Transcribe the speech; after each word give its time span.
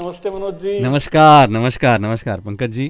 Namaste 0.00 0.30
Manoj 0.32 0.52
ji. 0.60 0.72
नमस्कार 0.82 1.48
नमस्कार 1.48 1.98
नमस्कार 2.00 2.40
Pankaj 2.40 2.70
ji 2.72 2.88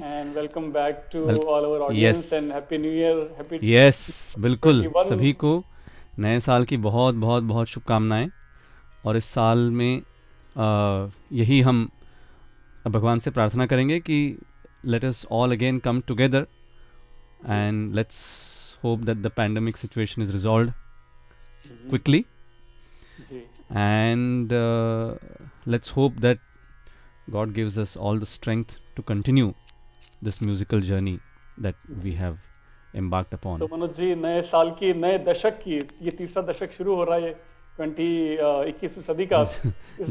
back 0.73 0.99
to 1.13 1.23
Wel- 1.25 1.39
all 1.53 1.65
our 1.69 1.79
audience 1.85 2.19
Yes. 2.19 2.33
and 2.33 2.51
happy 2.55 2.77
new 2.83 2.91
year. 2.97 3.15
Happy 3.39 3.59
yes 3.63 4.33
बिल्कुल 4.39 4.91
सभी 5.09 5.31
को 5.43 5.51
नए 6.19 6.39
साल 6.39 6.65
की 6.65 6.77
बहुत 6.77 7.15
बहुत 7.15 7.43
बहुत 7.43 7.67
शुभकामनाएँ 7.67 8.29
और 9.05 9.17
इस 9.17 9.25
साल 9.25 9.57
में 9.57 10.01
आ, 10.57 11.07
यही 11.33 11.59
हम 11.61 11.89
भगवान 12.87 13.19
से 13.19 13.31
प्रार्थना 13.31 13.65
करेंगे 13.65 13.99
कि 13.99 14.19
let 14.85 15.05
us 15.05 15.25
all 15.31 15.51
again 15.51 15.79
come 15.79 16.01
together 16.07 16.47
and 17.49 17.93
let's 17.95 18.21
hope 18.83 18.99
that 18.99 19.17
the 19.17 19.31
pandemic 19.37 19.77
situation 19.77 20.21
is 20.21 20.31
resolve. 20.31 20.71
Quickly 21.89 22.25
and 23.71 24.49
let's 25.67 25.91
hope 25.91 26.15
that 26.17 26.37
God 27.31 27.53
gives 27.57 27.77
us 27.83 27.95
all 27.95 28.21
the 28.23 28.29
strength 28.29 28.77
to 28.95 29.03
continue 29.11 29.53
this 30.27 30.39
musical 30.41 30.81
journey 30.89 31.19
that 31.65 31.75
we 32.03 32.13
have 32.21 32.37
embarked 33.01 33.33
upon. 33.37 33.59
तो 33.59 33.67
मनोज 33.73 33.95
जी 33.97 34.13
नए 34.15 34.41
साल 34.51 34.71
की 34.79 34.93
नए 34.93 35.17
दशक 35.27 35.59
की 35.63 35.77
ये 36.05 36.11
तीसरा 36.17 36.43
दशक 36.51 36.71
शुरू 36.77 36.95
हो 36.95 37.03
रहा 37.09 37.17
है 37.25 37.33
ट्वेंटी 37.75 38.11
इक्कीसवीं 38.69 39.03
सदी 39.03 39.25
का 39.33 39.41
इस। 39.41 39.59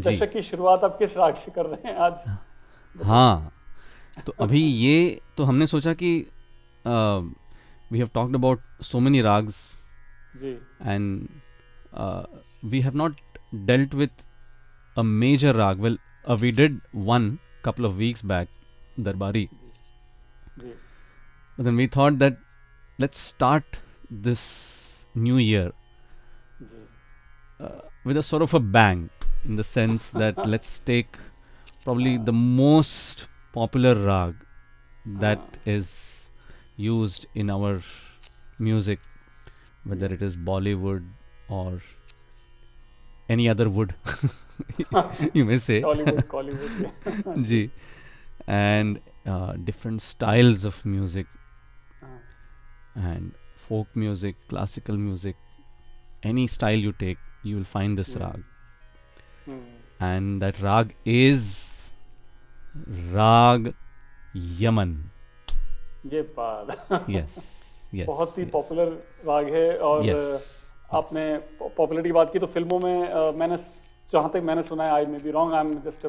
दशक 0.06 0.32
की 0.32 0.42
शुरुआत 0.42 0.84
आप 0.84 0.98
किस 0.98 1.16
राग 1.16 1.34
से 1.44 1.50
कर 1.56 1.66
रहे 1.66 1.88
हैं 1.88 1.96
आज 2.08 3.02
हाँ 3.06 3.52
तो 4.26 4.34
अभी 4.40 4.60
ये 4.60 5.20
तो 5.36 5.44
हमने 5.44 5.66
सोचा 5.66 5.92
कि 6.02 6.14
we 6.86 7.98
have 7.98 8.10
talked 8.14 8.34
about 8.36 8.82
so 8.90 9.00
many 9.00 9.20
ragas 9.22 9.60
uh, 11.92 12.24
we 12.72 12.80
have 12.82 12.94
not 12.94 13.12
dealt 13.68 13.94
with 13.94 14.24
a 14.96 15.02
major 15.02 15.52
rag. 15.52 15.78
Well, 15.78 15.96
uh, 16.24 16.36
we 16.40 16.50
did 16.50 16.80
one 16.92 17.38
couple 17.62 17.84
of 17.84 17.96
weeks 17.96 18.22
back, 18.22 18.48
Darbari. 18.98 19.48
But 20.56 21.64
then 21.64 21.76
we 21.76 21.86
thought 21.86 22.18
that 22.18 22.36
let's 22.98 23.18
start 23.18 23.64
this 24.10 25.04
new 25.14 25.36
year 25.38 25.72
uh, 27.58 27.80
with 28.04 28.16
a 28.16 28.22
sort 28.22 28.42
of 28.42 28.54
a 28.54 28.60
bang, 28.60 29.10
in 29.44 29.56
the 29.56 29.64
sense 29.64 30.10
that 30.12 30.46
let's 30.46 30.80
take 30.80 31.16
probably 31.84 32.16
the 32.16 32.32
most 32.32 33.26
popular 33.52 33.94
rag 33.94 34.34
that 35.06 35.40
is 35.64 36.28
used 36.76 37.26
in 37.34 37.50
our 37.50 37.82
music, 38.58 39.00
whether 39.84 40.06
it 40.06 40.22
is 40.22 40.36
Bollywood 40.36 41.06
or 41.48 41.80
any 43.28 43.48
other 43.48 43.68
wood, 43.68 43.94
you 45.36 45.44
may 45.44 45.58
say 45.58 45.82
ji. 47.38 47.62
And 48.48 48.98
different 49.64 50.00
styles 50.00 50.64
of 50.66 50.86
music 50.88 51.26
and 52.98 53.30
folk 53.68 53.98
music 53.98 54.36
classical 54.48 54.96
music 54.98 55.36
any 56.26 56.46
style 56.48 56.84
you 56.84 56.92
take 57.00 57.18
you 57.46 57.56
will 57.56 57.64
find 57.64 57.96
this 57.96 58.16
raag 58.16 58.44
and 60.02 60.40
that 60.40 60.60
raag 60.60 60.92
is 61.06 61.52
raag 63.14 63.72
Yaman 64.60 64.96
ये 66.06 66.22
पार 66.38 67.04
yes 67.10 67.38
yes 67.94 68.06
बहुत 68.06 68.38
ही 68.38 68.44
popular 68.44 68.88
राग 69.26 69.52
है 69.54 69.78
और 69.78 70.04
uh, 70.04 70.40
आपने 70.94 71.24
popularity 71.60 72.08
की 72.08 72.12
बात 72.12 72.32
की 72.32 72.38
तो 72.38 72.46
फ़िल्मों 72.46 72.78
में 72.80 73.12
uh, 73.12 73.34
मैंने 73.34 73.56
जहाँ 74.12 74.30
तक 74.34 74.42
मैंने 74.44 74.62
सुना 74.62 74.84
है 74.84 74.90
I 74.92 75.06
may 75.06 75.18
be 75.18 75.30
wrong 75.30 75.54
I 75.54 75.60
am 75.66 75.74
just 75.84 76.06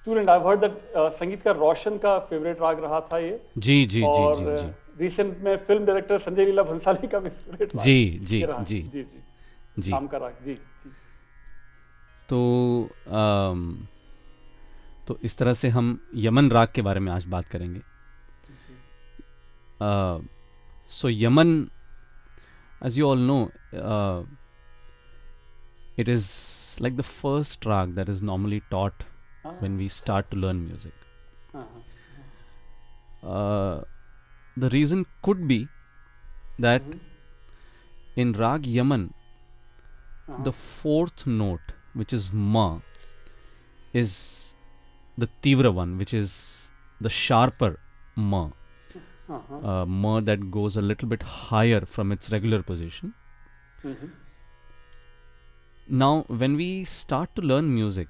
student 0.00 0.28
I 0.30 0.38
heard 0.46 0.60
that 0.60 1.12
संगीत 1.18 1.42
का 1.42 1.50
रोशन 1.58 1.98
का 1.98 2.18
फेवरेट 2.30 2.60
राग 2.62 2.82
रहा 2.84 3.00
था 3.12 3.18
ये। 3.18 3.40
जी 3.58 3.84
जी 3.84 4.00
जी 4.00 4.02
और 4.02 4.36
जी 4.36 4.44
जी। 4.62 5.02
रिसेंट 5.04 5.38
में 5.44 5.56
फ़िल्म 5.56 5.84
डायरेक्टर 5.86 6.18
संजय 6.18 6.44
लीला 6.44 6.62
भंसाली 6.62 7.08
का 7.08 7.18
भी 7.18 7.30
फेवरेट 7.30 7.74
राग 7.76 7.84
जी 7.84 8.18
जी 8.22 8.40
जी 8.40 8.80
जी 8.82 9.06
जी। 9.78 9.90
शाम 9.90 10.06
का 10.06 10.18
राग 10.18 10.34
जी 10.44 10.54
जी। 10.54 10.90
तो 12.28 12.40
अम, 13.08 13.86
तो 15.08 15.18
इस 15.24 15.38
तरह 15.38 15.54
से 15.54 15.68
हम 15.68 15.98
यमन 16.26 16.50
राग 16.50 16.68
के 16.74 16.82
बारे 16.82 17.00
में 17.00 17.12
आज 17.12 17.24
बात 17.36 17.46
करेंगे। 17.54 17.80
So 20.90 21.08
Yaman 21.08 21.68
as 22.86 22.96
you 22.98 23.06
all 23.08 23.20
know 23.28 23.36
uh, 23.90 24.22
it 25.98 26.08
like 26.80 26.96
the 26.96 27.02
first 27.02 27.64
rag 27.66 27.94
that 27.94 28.08
is 28.08 28.22
normally 28.22 28.62
taught 28.70 29.04
when 29.60 29.76
we 29.76 29.86
ah, 29.86 29.88
start 29.88 30.30
to 30.30 30.36
learn 30.36 30.66
music. 30.66 30.92
Uh-huh. 31.54 33.28
Uh, 33.28 33.84
the 34.56 34.68
reason 34.70 35.06
could 35.22 35.46
be 35.48 35.68
that 36.58 36.82
mm-hmm. 36.82 36.98
in 38.16 38.32
Rag 38.32 38.66
Yaman, 38.66 39.14
uh-huh. 40.28 40.42
the 40.42 40.52
fourth 40.52 41.26
note, 41.26 41.72
which 41.94 42.12
is 42.12 42.32
Ma, 42.32 42.80
is 43.92 44.54
the 45.16 45.28
Tivra 45.42 45.72
one, 45.72 45.98
which 45.98 46.14
is 46.14 46.68
the 47.00 47.10
sharper 47.10 47.78
Ma. 48.14 48.50
Uh-huh. 49.28 49.68
Uh, 49.68 49.84
ma 49.86 50.20
that 50.20 50.50
goes 50.52 50.76
a 50.76 50.80
little 50.80 51.08
bit 51.08 51.22
higher 51.22 51.84
from 51.84 52.12
its 52.12 52.30
regular 52.30 52.62
position. 52.62 53.12
Mm-hmm. 53.82 54.06
Now 55.88 56.24
when 56.28 56.56
we 56.56 56.84
start 56.84 57.34
to 57.36 57.42
learn 57.42 57.72
music 57.74 58.08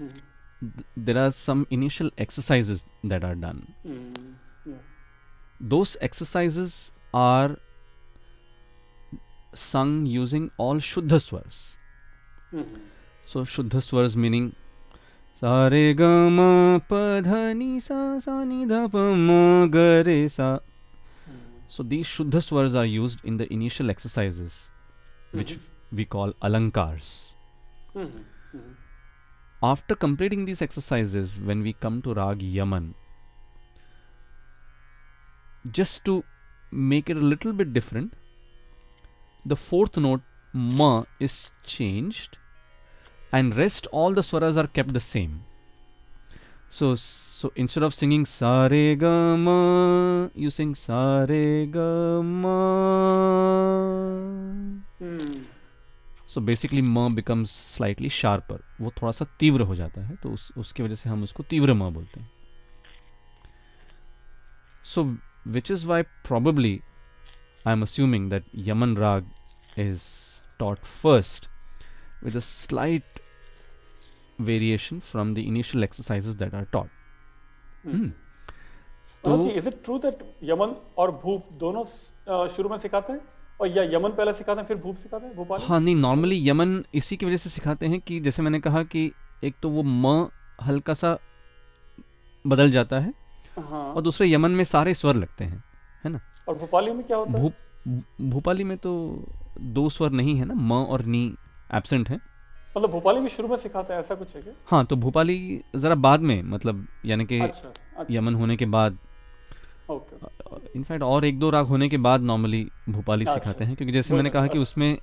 hmm, 0.00 0.20
th- 0.60 0.86
there 1.08 1.18
are 1.24 1.30
some 1.32 1.66
initial 1.70 2.10
exercises 2.18 2.84
that 3.04 3.24
are 3.24 3.34
done 3.34 3.60
hmm, 3.86 4.28
yeah, 4.66 4.78
those 5.74 5.96
exercises 6.00 6.76
are 7.14 7.56
sung 9.54 10.06
using 10.06 10.50
all 10.56 10.76
shuddha 10.90 11.20
swars 11.20 11.60
hmm, 12.54 12.80
so 13.24 13.44
shuddha 13.44 13.82
swars 13.82 14.16
meaning 14.16 14.52
sa 15.40 15.68
re 15.74 15.82
ga 15.94 16.10
ma 16.38 16.78
pa 16.92 17.02
dha 17.28 17.40
ni 17.62 17.80
sa 17.80 18.18
sa 18.26 18.44
ni 18.44 18.64
dha 18.66 18.86
pa 18.94 19.04
ma 19.28 19.40
ga 19.78 19.88
re 20.10 20.18
sa 20.28 20.48
hmm, 20.58 21.40
so 21.68 21.82
these 21.82 22.06
shuddha 22.06 22.42
swars 22.48 22.74
are 22.74 22.86
used 22.86 23.24
in 23.24 23.36
the 23.42 23.52
initial 23.58 23.90
exercises 23.96 24.60
which 25.32 25.54
Mhm. 25.56 25.66
we 25.92 26.04
call 26.04 26.32
alankars. 26.42 27.32
Mm-hmm. 27.94 28.18
Mm-hmm. 28.56 28.72
After 29.62 29.94
completing 29.94 30.44
these 30.44 30.62
exercises, 30.62 31.38
when 31.38 31.62
we 31.62 31.72
come 31.74 32.00
to 32.02 32.14
Rag 32.14 32.40
Yaman, 32.42 32.94
just 35.70 36.04
to 36.06 36.24
make 36.70 37.10
it 37.10 37.16
a 37.16 37.20
little 37.20 37.52
bit 37.52 37.72
different, 37.74 38.14
the 39.44 39.56
fourth 39.56 39.96
note 39.96 40.22
Ma 40.52 41.04
is 41.18 41.50
changed 41.62 42.38
and 43.32 43.56
rest 43.56 43.86
all 43.92 44.12
the 44.12 44.22
swaras 44.22 44.56
are 44.56 44.66
kept 44.66 44.92
the 44.92 45.00
same. 45.00 45.44
So, 46.70 46.94
so 46.94 47.52
instead 47.56 47.82
of 47.82 47.94
singing 47.94 48.26
sa 48.26 48.66
re 48.66 48.94
ga 48.96 49.36
ma, 49.36 50.28
you 50.34 50.50
sing 50.50 50.74
sa 50.74 51.26
re 51.28 51.66
ga 51.66 52.22
ma. 52.22 52.50
So 56.30 56.40
basically 56.40 56.82
ma 56.82 57.14
becomes 57.14 57.50
slightly 57.74 58.10
sharper 58.10 58.62
वो 58.80 58.92
थोड़ा 59.00 59.12
सा 59.12 59.26
तीव्र 59.40 59.62
हो 59.62 59.76
जाता 59.76 60.04
है 60.06 60.16
तो 60.16 60.30
उस 60.30 60.50
उसकी 60.58 60.82
वजह 60.82 60.94
से 60.94 61.08
हम 61.08 61.22
उसको 61.22 61.42
तीव्र 61.50 61.74
म 61.74 61.90
बोलते 61.94 62.20
हैं 62.20 62.30
so 64.84 65.04
which 65.48 65.70
is 65.70 65.86
why 65.86 66.02
probably 66.26 66.80
I 67.66 67.72
am 67.72 67.82
assuming 67.82 68.30
that 68.30 68.44
Yaman 68.68 68.96
raag 68.96 69.30
is 69.78 70.08
taught 70.60 70.86
first 70.94 71.48
with 72.22 72.36
a 72.36 72.42
slight 72.42 73.20
variation 74.40 75.00
from 75.02 75.34
the 75.34 75.46
initial 75.46 75.82
exercises 75.82 76.36
that 76.36 76.54
are 76.54 76.66
taught. 76.68 76.98
Hmm. 77.84 77.98
Hmm. 77.98 78.10
जी 79.24 79.48
तो 79.48 79.50
is 79.50 79.68
it 79.68 79.82
true 79.84 79.98
that 79.98 80.22
Yaman 80.44 80.74
और 80.98 81.10
भूप 81.22 81.48
दोनों 81.60 81.84
शुरू 82.48 82.68
में 82.68 82.78
सिखाते 82.78 83.12
हैं 83.12 83.20
और 83.60 83.68
या 83.68 83.82
यमन 83.96 84.10
पहले 84.10 84.32
सिखाते 84.32 84.60
हैं 84.60 84.68
फिर 84.68 84.76
भूप 84.76 84.96
सिखाते 84.96 85.26
हैं 85.26 85.36
भोपाल? 85.36 85.60
हाँ 85.62 85.80
नहीं 85.80 85.94
नॉर्मली 85.96 86.48
यमन 86.50 86.84
इसी 86.94 87.16
की 87.16 87.26
वजह 87.26 87.36
से 87.36 87.50
सिखाते 87.50 87.86
हैं 87.86 88.00
कि 88.00 88.20
जैसे 88.20 88.42
मैंने 88.42 88.60
कहा 88.60 88.82
कि 88.82 89.10
एक 89.44 89.54
तो 89.62 89.68
वो 89.70 89.82
म 89.82 90.28
हल्का 90.66 90.94
सा 90.94 91.18
बदल 92.44 92.70
जाता 92.70 92.98
है 93.00 93.12
हाँ। 93.58 93.92
और 93.94 94.02
दूसरे 94.02 94.32
यमन 94.32 94.50
में 94.50 94.64
सारे 94.64 94.94
स्वर 94.94 95.14
लगते 95.16 95.44
हैं 95.44 95.62
है 96.04 96.10
ना? 96.12 96.20
और 96.48 96.54
भोपाली 96.54 96.92
में 96.92 97.02
क्या 97.06 97.16
होता 97.16 97.32
है? 97.32 97.38
भूप 97.40 97.52
भू- 97.88 98.30
भोपाली 98.32 98.64
में 98.64 98.76
तो 98.78 98.92
दो 99.60 99.88
स्वर 99.90 100.10
नहीं 100.10 100.36
है 100.38 100.44
ना 100.44 100.54
म 100.54 100.72
और 100.84 101.04
नी 101.04 101.24
एबसेंट 101.74 102.08
है। 102.10 102.16
मतलब 102.76 102.90
भोपाली 102.90 103.20
में 103.20 103.28
शुरू 103.28 103.48
में 103.48 103.56
सिखाते 103.56 103.92
हैं 103.92 104.00
ऐसा 104.00 104.14
कुछ 104.14 104.34
है 104.36 104.42
क्या? 104.42 104.52
हाँ 104.66 104.84
तो 104.86 104.96
भोपाली 104.96 105.60
ज़रा 105.76 105.94
बाद 105.94 106.20
में 106.20 106.42
मतलब 106.42 106.86
यानी 107.04 107.24
कि 107.24 107.40
अच्छा 107.40 107.68
अच्छा। 107.68 108.14
यमन 108.14 108.34
होने 108.34 108.56
के 108.56 108.66
बाद 108.66 108.98
इनफैक्ट 110.76 111.02
और 111.02 111.24
एक 111.24 111.38
दो 111.38 111.50
राग 111.50 111.66
होने 111.66 111.88
के 111.88 111.96
बाद 111.96 112.20
नॉर्मली 112.22 112.66
भोपाली 112.88 113.24
सिखाते 113.24 113.64
हैं 113.64 113.76
क्योंकि 113.76 113.92
जैसे 113.92 114.14
मैंने 114.14 114.30
कहा 114.30 114.46
कि 114.46 114.58
उसमें 114.58 114.98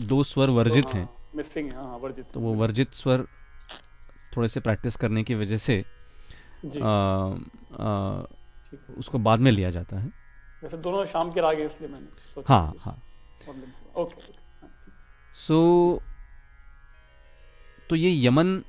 दो 0.00 0.22
स्वर 0.22 0.50
वर्जित 0.50 0.88
हैं 0.94 1.08
मिसिंग 1.36 1.70
है 1.70 1.76
हाँ 1.76 1.98
वर्जित। 1.98 2.26
तो 2.34 2.40
वो 2.40 2.54
वर्जित 2.54 2.94
स्वर 2.94 3.26
थोड़े 4.36 4.48
से 4.48 4.60
प्रैक्टिस 4.60 4.96
करने 4.96 5.22
की 5.24 5.34
वजह 5.34 5.58
से 5.58 5.84
आ, 6.82 6.88
आ, 7.80 8.22
उसको 8.98 9.18
बाद 9.18 9.40
में 9.40 9.50
लिया 9.52 9.70
जाता 9.70 9.98
है। 9.98 10.12
वैसे 10.62 10.76
दोनों 10.76 11.04
शाम 11.04 11.32
के 11.32 11.40
राग 11.40 11.58
है 11.58 11.66
इसलिए 11.66 11.90
मैंने 11.90 12.42
हाँ 12.48 12.74
हाँ। 12.80 13.02
ओके 13.96 14.22
हाँ। 14.22 14.70
सो 15.34 15.58
तो 17.90 17.96
ये 17.96 18.26
यमन 18.26 18.62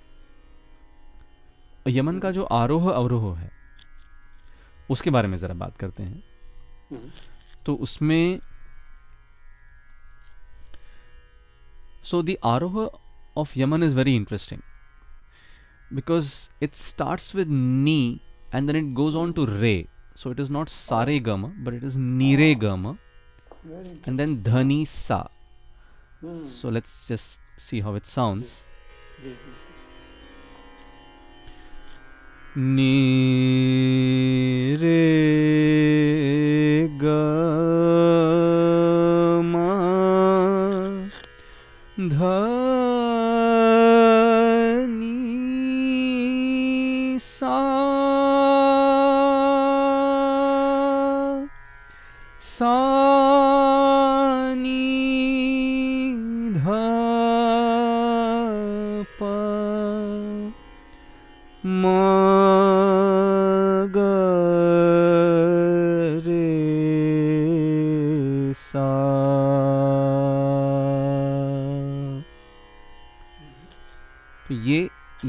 यमन 1.87 2.19
का 2.19 2.31
जो 2.31 2.43
आरोह 2.43 2.91
अवरोह 2.91 3.37
है 3.37 3.58
उसके 4.89 5.09
बारे 5.09 5.27
में 5.27 5.37
जरा 5.37 5.53
बात 5.53 5.77
करते 5.77 6.03
हैं। 6.03 6.23
तो 7.65 7.75
उसमें 7.87 8.39
so 12.03 12.21
the 12.23 12.35
aaroh 12.45 12.77
of 13.37 13.57
Yaman 13.59 13.83
is 13.83 13.95
very 13.95 14.15
interesting 14.15 14.61
because 15.93 16.33
it 16.63 16.75
start 16.75 17.35
with 17.35 17.47
ni 17.49 18.19
and 18.55 18.71
then 18.71 18.75
it 18.77 18.93
goes 18.95 19.15
on 19.15 19.31
to 19.33 19.45
re 19.45 19.75
so 20.15 20.31
it 20.31 20.39
is 20.39 20.51
not 20.51 20.69
सारे 20.69 21.19
गम 21.29 21.43
बट 21.65 21.73
इट 21.73 21.83
इज़ 21.83 21.97
नीरे 21.97 22.53
गम 22.63 22.87
and 24.07 24.17
then 24.17 24.41
dha ni 24.43 24.85
sa 24.85 25.21
so 26.23 26.69
let's 26.69 27.07
just 27.09 27.59
see 27.61 27.79
how 27.79 27.95
it 27.97 28.05
sound 28.05 28.45
ni 32.57 32.95
ji 34.69 34.77
ni 34.77 35.18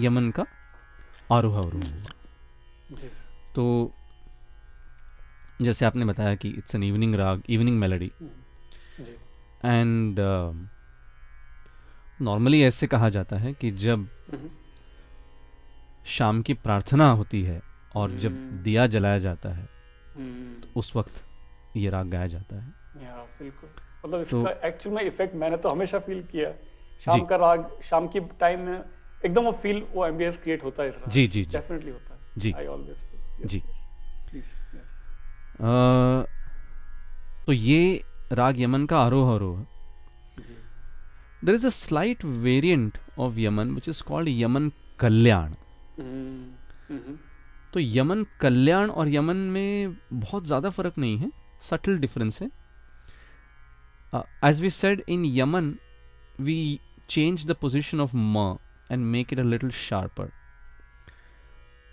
Yemen 0.04 0.30
का 0.30 0.46
आरोह 1.32 1.58
अवरोह। 1.58 1.82
हुआ 1.82 2.04
जी। 2.92 3.10
तो 3.54 3.92
जैसे 5.62 5.84
आपने 5.84 6.04
बताया 6.04 6.34
कि 6.34 6.48
it's 6.48 6.74
an 6.74 6.82
evening 6.82 7.14
raag 7.14 7.42
evening 7.48 7.78
melody 7.78 8.12
hmm, 8.20 9.04
and 9.70 10.16
normally 12.22 12.62
ऐसे 12.62 12.86
कहा 12.86 13.08
जाता 13.08 13.36
है 13.36 13.52
कि 13.52 13.70
जब 13.70 13.98
हम्म, 14.32 14.50
शाम 16.06 16.42
की 16.42 16.54
प्रार्थना 16.54 17.10
होती 17.10 17.42
है 17.42 17.62
और 17.94 18.10
जब 18.10 18.32
हम्म। 18.32 18.62
दिया 18.62 18.86
जलाया 18.86 19.18
जाता 19.18 19.48
है 19.48 19.68
हम्म, 20.16 20.68
उस 20.76 20.96
वक्त 20.96 21.24
ये 21.76 21.90
राग 21.90 22.06
गाया 22.06 22.26
जाता 22.26 22.56
है। 22.56 22.72
बिल्कुल। 23.40 23.70
मतलब 24.06 24.24
तो- 24.24 24.48
इसका 24.50 24.68
एक्चुअल 24.68 24.96
में 24.96 25.02
इफ़ेक्ट 25.02 25.34
मैंने 25.34 25.56
तो 25.56 25.68
हमेशा 25.68 25.98
फील 25.98 26.22
किया। 26.22 26.52
शाम 27.00 27.24
का 27.24 27.36
राग 27.36 27.80
शाम 27.84 28.08
की 28.08 28.20
टाइम 28.20 28.60
में 28.60 28.84
एकदम 29.22 29.44
वो 29.44 29.52
फील 29.62 29.82
वो 29.92 30.06
एम्बियंस 30.06 30.36
क्रिएट 30.36 30.64
होता 30.64 30.82
है 30.82 30.92
जी, 31.08 31.26
जी। 31.26 31.44
डेफिनेटली 31.44 31.90
होता 31.90 32.14
है। 32.14 32.20
जी। 32.38 32.52
I 32.52 32.66
always 32.66 32.96
ji. 33.46 33.62
प्लीज़ 34.30 34.44
तो 37.46 37.52
ये 37.52 38.04
राग 38.32 38.60
यमन 38.60 38.86
का 38.86 38.98
आरोह 38.98 39.32
है। 39.32 39.66
जी। 40.40 40.54
There 41.42 41.54
is 41.54 41.66
a 41.66 41.70
slight 41.70 42.24
variant 42.24 42.98
of 43.18 43.38
Yaman 43.38 43.74
which 43.74 43.88
is 43.88 44.02
called 44.02 44.28
Yaman 44.28 44.70
Kalyan. 45.00 45.54
Hmm, 45.98 46.44
hmm, 46.88 47.16
तो 47.72 47.80
यमन 47.80 48.26
कल्याण 48.40 48.90
और 48.90 49.08
यमन 49.08 49.36
में 49.36 49.96
बहुत 50.12 50.46
ज़्यादा 50.46 50.70
फ़र्क 50.70 50.98
नहीं 50.98 51.18
है 51.18 51.30
सटल 51.62 51.98
डिफरेंस 51.98 52.42
है। 52.42 52.50
As 54.44 54.60
we 54.62 54.70
said 54.70 55.02
in 55.08 55.24
Yaman 55.26 55.74
we 56.40 56.58
change 57.08 57.46
the 57.46 57.56
position 57.60 58.00
of 58.00 58.16
ma 58.16 58.56
and 58.90 59.10
make 59.10 59.32
it 59.32 59.38
a 59.38 59.44
little 59.44 59.70
sharper. 59.70 60.32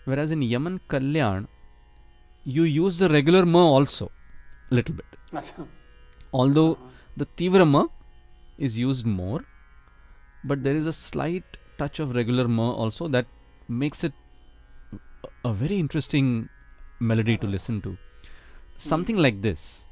Whereas 0.05 0.31
in 0.31 0.41
Yaman 0.41 0.81
Kalyan, 0.89 1.47
you 2.43 2.63
use 2.63 2.97
the 2.97 3.09
regular 3.09 3.45
ma 3.45 3.59
also, 3.59 4.11
little 4.69 4.95
bit. 4.95 5.05
Although 6.33 6.77
the 7.15 7.25
tivra 7.37 7.67
ma 7.67 7.85
is 8.57 8.77
used 8.77 9.05
more, 9.05 9.45
but 10.43 10.63
there 10.63 10.75
is 10.75 10.87
a 10.87 10.93
slight 10.93 11.43
touch 11.77 11.99
of 11.99 12.15
regular 12.15 12.47
ma 12.47 12.71
also 12.71 13.07
that 13.07 13.25
makes 13.67 14.03
it 14.03 14.13
a 15.45 15.53
very 15.53 15.77
interesting 15.77 16.49
melody 16.99 17.37
to 17.37 17.47
listen 17.47 17.81
to. 17.81 17.97
Something 18.77 19.17
like 19.17 19.41
this. 19.41 19.83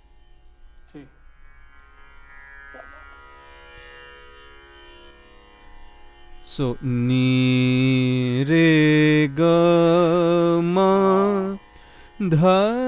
Ni 6.83 8.43
re 8.45 9.27
ga 9.35 10.61
ma 10.61 11.57
dha 12.19 12.84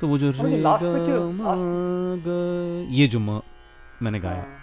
तो 0.00 0.08
वो 0.08 0.18
जो 0.18 0.26
ये 0.26 0.32
रे 2.26 2.96
ये 2.96 3.06
जो 3.08 3.18
म 3.20 3.40
मैंने 4.02 4.20
गाया। 4.20 4.42
हाँ। 4.42 4.58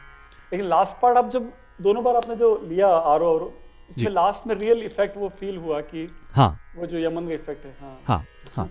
लेकिन 0.54 0.68
लास्ट 0.68 0.96
पार्ट 1.02 1.18
आप 1.18 1.30
जब 1.30 1.52
दोनों 1.82 2.04
बार 2.04 2.16
आपने 2.16 2.36
जो 2.36 2.50
लिया 2.70 2.88
आरो 2.88 3.26
और 3.34 3.42
जी। 3.90 4.02
उसमें 4.02 4.12
लास्ट 4.14 4.48
में 4.48 4.56
रियल 4.56 4.82
इफ़ेक्ट 4.84 5.18
वो 5.18 5.30
फील 5.40 5.58
हुआ 5.58 5.82
कि 5.82 6.08
हाँ। 6.36 6.50
वो 6.76 6.86
जो 6.86 7.00
यमन 7.00 7.28
का 7.28 7.34
इफ़ेक्ट 7.34 7.66
है 7.66 7.76
हाँ। 7.82 8.00
हाँ 8.08 8.26
हाँ। 8.56 8.70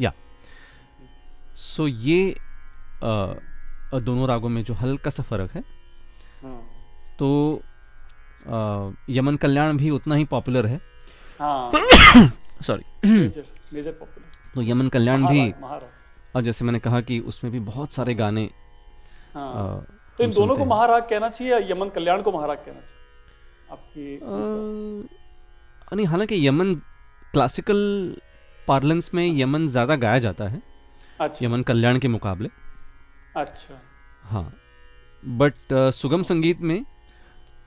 या। 0.00 0.12
सो 1.56 1.86
ये 1.88 2.30
अ, 3.02 3.06
अ, 3.94 3.98
दोनों 3.98 4.28
रागों 4.28 4.48
में 4.48 4.62
जो 4.64 4.74
हल्का 4.74 5.10
सा 5.10 5.22
फ़र्क 5.22 5.50
है 5.54 5.62
हाँ। 6.42 6.60
तो 7.18 7.28
अ, 8.46 8.92
यमन 9.10 9.36
कल्याण 9.36 9.76
भी 9.76 9.90
उतना 9.90 10.14
ही 10.14 10.24
पॉपुलर 10.24 10.66
है। 10.66 10.80
हाँ। 11.40 11.70
सॉरी 12.62 13.08
मेजर 13.10 13.44
मेजर 13.74 13.90
पॉपुलर 13.90 14.31
तो 14.54 14.62
यमन 14.62 14.88
कल्याण 14.88 15.26
भी 15.26 15.50
और 16.34 16.42
जैसे 16.42 16.64
मैंने 16.64 16.78
कहा 16.78 17.00
कि 17.00 17.18
उसमें 17.30 17.52
भी 17.52 17.60
बहुत 17.62 17.92
सारे 17.94 18.14
गाने 18.14 18.48
हाँ। 19.34 19.86
तो 20.18 20.24
इन 20.24 20.30
दोनों 20.30 20.54
को 20.56 20.60
हैं। 20.60 20.68
महाराग 20.68 21.02
कहना 21.10 21.28
चाहिए 21.28 21.52
या 21.52 21.58
यमन 21.70 21.88
कल्याण 21.88 22.22
को 22.22 22.32
महाराग 22.32 22.56
कहना 22.58 22.80
चाहिए? 22.80 23.00
आपकी 23.72 24.18
नहीं 25.96 26.06
हालाँकि 26.06 26.46
यमन 26.48 26.74
क्लासिकल 27.32 27.80
पार्लेंस 28.68 29.10
में 29.14 29.24
यमन 29.40 29.66
ज़्यादा 29.68 29.96
गाया 29.96 30.18
जाता 30.18 30.48
है 30.48 30.62
अच्छा। 31.20 31.44
यमन 31.46 31.62
कल्याण 31.62 31.98
के 31.98 32.08
मुकाबले। 32.08 32.48
अच्छा। 33.36 33.80
हाँ 34.24 34.52
बट 35.22 35.72
सुगम 35.94 36.22
संगीत 36.22 36.60
में 36.60 36.78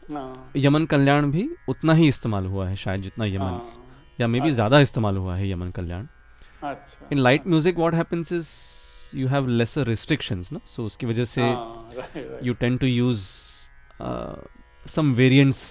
हाँ। 0.10 0.51
यमन 0.58 0.86
कल्याण 0.86 1.32
भी 1.32 1.50
उतना 1.70 1.94
ही 1.94 2.08
इस्तेमाल 2.08 2.46
हुआ 2.46 2.68
है 2.70 2.75
शायद 2.75 3.01
जितना 3.01 3.25
यमन 3.25 3.42
हाँ, 3.44 3.72
या 4.20 4.27
मे 4.27 4.39
बी 4.39 4.48
अच्छा। 4.48 4.56
ज़्यादा 4.56 4.80
इस्तेमाल 4.80 5.18
हुआ 5.18 5.36
है 5.36 5.50
यमन 5.50 5.72
कल्याण। 5.72 6.08
अच्छा। 6.63 7.07
In 7.12 7.17
light 7.17 7.47
music 7.47 7.77
what 7.77 7.93
happens 7.93 8.31
is 8.31 8.50
you 9.17 9.27
have 9.27 9.47
lesser 9.47 9.85
restrictions 9.88 10.51
ना 10.51 10.59
सो 10.65 10.85
उसकी 10.85 11.05
वजह 11.05 11.25
से 11.25 11.41
हाँ, 11.41 11.91
right, 11.95 12.15
right. 12.15 12.43
you 12.43 12.55
tend 12.63 12.79
to 12.79 12.88
use 12.88 13.24
uh, 14.01 14.35
some 14.85 15.13
variants 15.15 15.62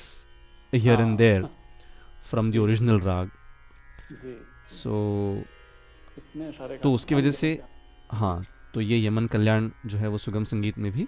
here 0.72 0.94
and 0.94 1.10
हाँ, 1.10 1.16
there 1.16 1.48
from 2.30 2.50
the 2.50 2.62
original 2.64 2.98
rag 2.98 3.28
ji. 4.12 4.36
So 4.68 4.90
इतने 6.18 6.52
सारे 6.52 6.76
तो 6.78 6.92
उसकी 6.92 7.14
वजह 7.14 7.30
से 7.30 7.60
हाँ 8.12 8.46
तो 8.74 8.80
ये 8.80 9.06
यमन 9.06 9.26
कल्याण 9.26 9.70
जो 9.86 9.98
है 9.98 10.08
वो 10.08 10.18
सुगम 10.18 10.44
संगीत 10.44 10.78
में 10.78 10.92
भी 10.92 11.06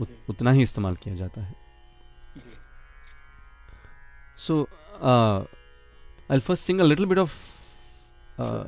उत, 0.00 0.10
उतना 0.30 0.52
ही 0.52 0.62
इस्तेमाल 0.62 0.96
किया 0.96 1.14
जाता 1.14 1.40
है। 1.40 1.54
uh, 5.00 5.44
I'll 6.28 6.40
first 6.40 6.64
sing 6.64 6.80
a 6.80 6.84
little 6.84 7.06
bit 7.06 7.18
of 7.18 7.32
uh, 8.38 8.64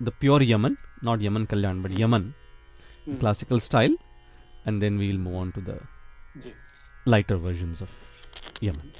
the 0.00 0.10
pure 0.10 0.42
Yaman, 0.42 0.76
not 1.02 1.20
Yaman 1.20 1.46
Kalyan, 1.46 1.82
but 1.82 1.92
Yaman 2.04 2.34
Hmm. 3.06 3.18
classical 3.18 3.60
style, 3.60 3.94
and 4.64 4.82
then 4.82 4.98
we'll 4.98 5.16
move 5.16 5.36
on 5.36 5.52
to 5.56 5.60
the 5.60 5.78
lighter 7.04 7.36
versions 7.36 7.80
of 7.80 7.90
Yaman. 8.60 8.90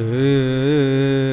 பார்த்து 0.00 1.27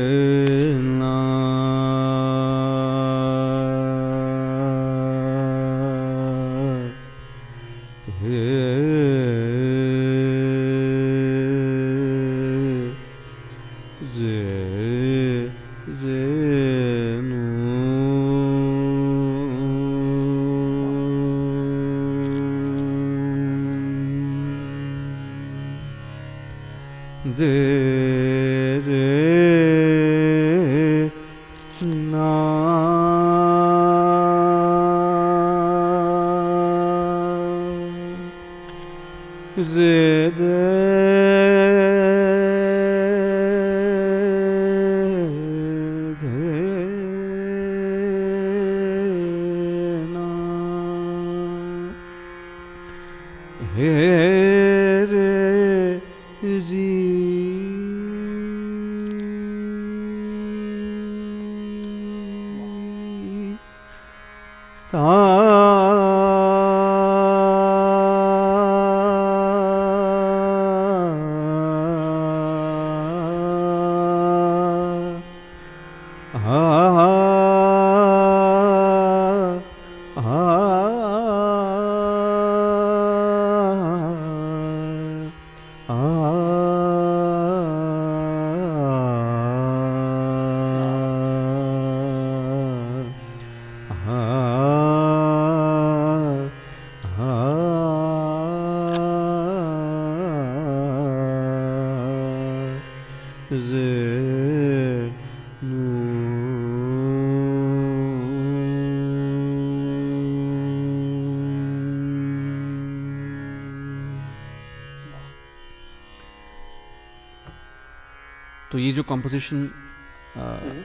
तो 118.75 118.79
ये 118.79 118.91
जो 118.91 119.03
composition 119.09 119.59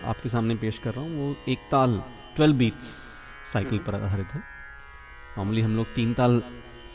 आपके 0.06 0.28
सामने 0.28 0.54
पेश 0.54 0.76
कर 0.78 0.92
रहा 0.94 1.04
हूँ 1.04 1.10
वो 1.20 1.36
एक 1.52 1.58
ताल 1.70 1.94
12 2.38 2.52
बीट्स 2.58 2.88
साइकिल 3.52 3.78
पर 3.86 3.94
आधारित 3.94 4.34
है। 4.34 4.40
नॉर्मली 5.38 5.60
हम 5.60 5.74
लोग 5.76 5.86
तीन 5.94 6.12
ताल 6.14 6.38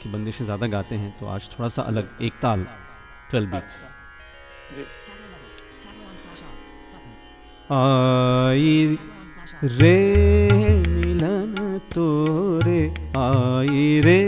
की 0.02 0.12
बंदिशें 0.12 0.46
ज़्यादा 0.46 0.68
गाते 0.68 0.96
हैं 0.96 1.12
तो 1.20 1.26
आज 1.28 1.50
थोड़ा 1.52 1.70
सा 1.70 1.82
अलग 1.82 2.22
एक 2.22 2.34
ताल 2.42 2.66
12 3.34 3.52
बीट्स 3.52 3.76
आई 7.72 8.98
रे 9.64 9.98
मिलन 10.88 11.80
तोरे 11.94 12.82
आई 13.18 14.02
रे 14.06 14.20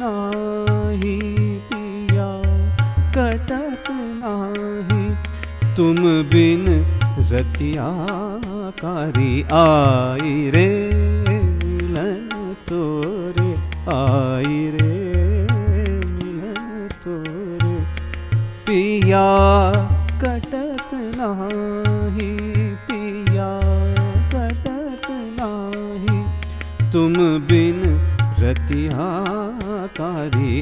नाही 0.00 1.18
पिया, 1.72 2.30
कटत 3.16 3.90
नाही. 3.90 5.04
तुम 5.76 5.96
बिन 6.32 6.64
रतिया 7.30 7.88
कारी 8.80 9.42
आई 9.58 10.50
रे 10.54 10.68
मिलन 11.28 12.54
तोरे 12.68 13.48
आई 13.94 14.58
रे 14.74 14.92
मिलन 16.12 16.88
तोरे 17.04 17.74
पिया 18.66 19.26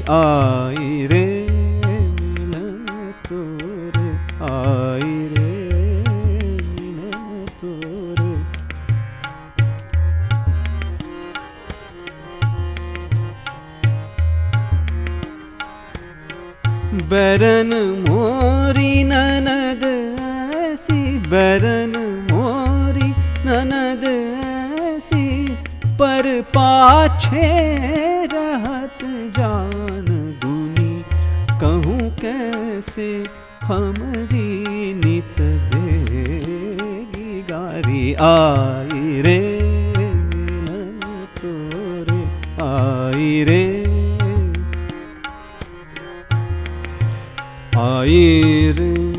आई 0.01 1.07
रे 1.11 1.25
तोरे 3.27 4.07
तोरे 7.61 8.33
बरन 17.11 17.71
मोरी 18.09 19.03
ननद 19.03 19.83
ऐसी 20.55 21.01
बरन 21.29 21.93
मोरी 22.31 23.09
ननद 23.45 24.03
ऐसी 24.83 25.25
पर 25.99 26.41
पाछे 26.55 28.14
आई 38.23 39.21
रे 39.25 39.39
मिलन 39.97 40.99
तोरे 41.39 42.19
आई 42.65 43.43
रे 43.49 43.63
आई 47.85 48.21
रे 48.77 49.14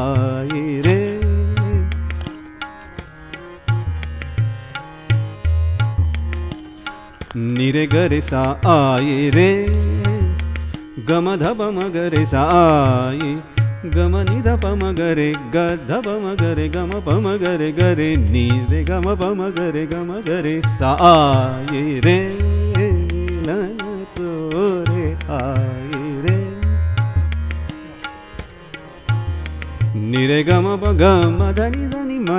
आई 0.00 0.80
रे 0.84 1.00
निरे 7.36 7.86
गरे 7.86 8.20
सा 8.20 8.42
आई 8.74 9.30
रे 9.34 9.48
गम 11.10 11.28
ध 11.36 11.50
प 11.58 11.68
म 11.72 11.88
गरे 11.96 12.24
सा 12.24 12.44
आई 12.60 13.34
गम 13.96 14.16
नि 14.16 14.40
ध 14.40 14.54
प 14.62 14.72
म 14.82 14.92
गरे 15.00 15.26
ग 15.56 15.66
ध 15.88 16.00
प 16.06 16.14
म 16.22 16.34
गरे 16.42 16.68
गम 16.68 16.94
प 17.00 17.18
म 17.18 17.36
गरे 17.44 17.68
गरे 17.72 18.08
नि 18.16 18.46
रे 18.70 18.84
गम 18.84 19.06
प 19.14 19.30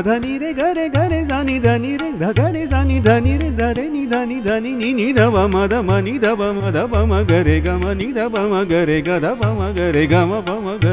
ध 0.03 0.07
नि 0.07 0.09
म 0.09 0.09
ध 0.09 0.09
नि 0.23 0.37
रे 0.37 0.53
ग 0.53 0.59
रे 0.59 0.89
ग 0.89 0.97
रे 1.11 1.25
सा 1.25 1.43
नि 1.43 1.59
ध 1.59 1.65
नि 1.65 1.97
रे 1.97 2.11
ध 2.19 2.23
ग 2.37 2.39
रे 2.53 2.67
सा 2.67 2.83
नि 2.83 2.99
ध 2.99 3.09
नि 3.23 3.37
रे 3.37 3.49
ध 3.49 3.61
रे 3.77 3.89
नि 3.89 4.05
ध 4.05 4.13
नि 4.27 4.41
ध 4.41 4.51
नि 4.63 4.75
नि 4.75 4.93
नि 4.93 5.13
ध 5.13 5.19
व 5.19 5.47
म 5.47 5.67
ध 5.67 5.73
म 5.73 5.91
नि 6.03 6.19
ध 6.19 6.25
व 6.25 6.53
म 6.53 6.71
ध 6.71 6.77
प 6.91 6.95
म 7.07 7.23
ग 7.23 7.31
रे 7.47 7.59
ग 7.59 7.67
म 7.67 7.87
नि 7.99 8.11
ध 8.11 8.27
प 8.27 8.39
म 8.51 8.63
ग 8.67 8.73
रे 8.89 9.01
ग 9.01 9.19
ध 9.19 9.25
प 9.39 9.45
म 9.47 9.71
ग 9.71 9.79
रे 9.95 10.07
ग 10.07 10.13
म 10.13 10.41
प 10.41 10.49
म 10.49 10.75
ग 10.75 10.85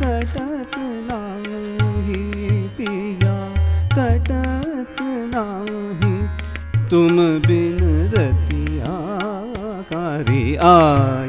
कटत 0.00 0.76
नाही, 1.10 2.22
पिया 2.78 3.34
कटत 3.92 4.96
नाही। 5.34 6.12
तुम 6.90 7.16
बिन 7.16 7.80
रतिया 8.14 8.96
कारी 9.92 10.56
आई 10.56 11.21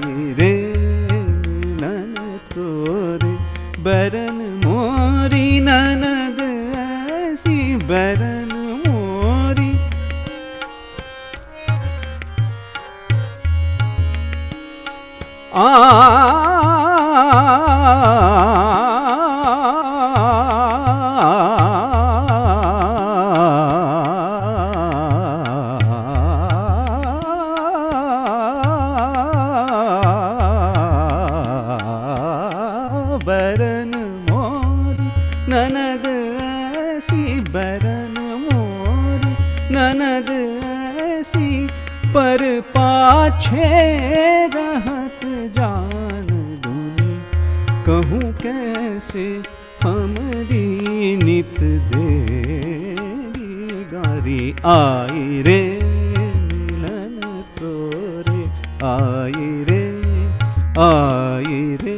आई 60.81 61.77
रे 61.81 61.97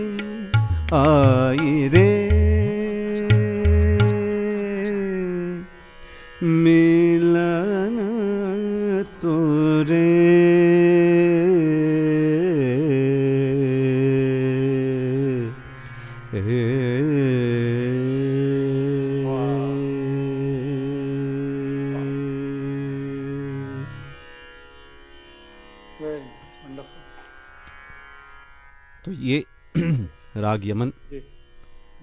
यमन 30.69 30.93
जी 31.11 31.19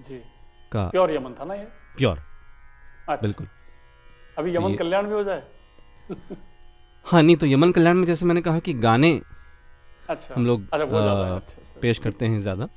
जी। 0.07 0.17
का 0.71 0.87
प्योर 0.89 1.11
यमन 1.11 1.33
था 1.39 1.45
ना 1.45 1.53
ये? 1.53 1.63
प्योर। 1.97 2.17
अच्छा। 3.09 3.21
बिल्कुल। 3.21 3.47
अभी 4.37 4.55
यमन 4.55 4.69
ये- 4.69 4.79
कल्याण 4.79 5.07
भी 5.07 5.13
हो 5.13 5.23
जाए? 5.23 5.43
हाँ 7.05 7.21
नहीं 7.23 7.35
तो 7.35 7.45
यमन 7.45 7.71
कल्याण 7.71 7.95
में 7.97 8.05
जैसे 8.05 8.25
मैंने 8.25 8.41
कहा 8.41 8.59
कि 8.59 8.73
गाने 8.73 9.21
अच्छा। 10.09 10.35
हम 10.35 10.45
लोग 10.45 10.67
अच्छा 10.73 10.97
आ, 10.97 11.35
अच्छा 11.35 11.61
अच्छा। 11.61 11.79
पेश 11.81 11.97
करते 11.99 12.25
हैं 12.25 12.41
ज़्यादा। 12.41 12.67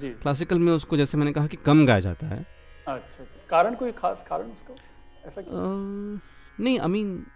जी। 0.00 0.10
क्लासिकल 0.10 0.58
में 0.58 0.72
उसको 0.72 0.96
जैसे 0.96 1.18
मैंने 1.18 1.32
कहा 1.32 1.46
कि 1.46 1.56
कम 1.56 1.86
गाया 1.86 2.00
जाता 2.00 2.26
है। 2.26 2.38
अच्छा 2.86 3.22
अच्छा। 3.22 3.46
कारण 3.50 3.74
कोई 3.74 3.92
खास 3.92 4.24
कारण 4.28 4.46
उसका? 4.46 4.74
ऐसा 5.26 5.42
क्यों 5.42 6.18
नहीं 6.60 6.78
आई 6.80 6.88
मीन 6.88 7.26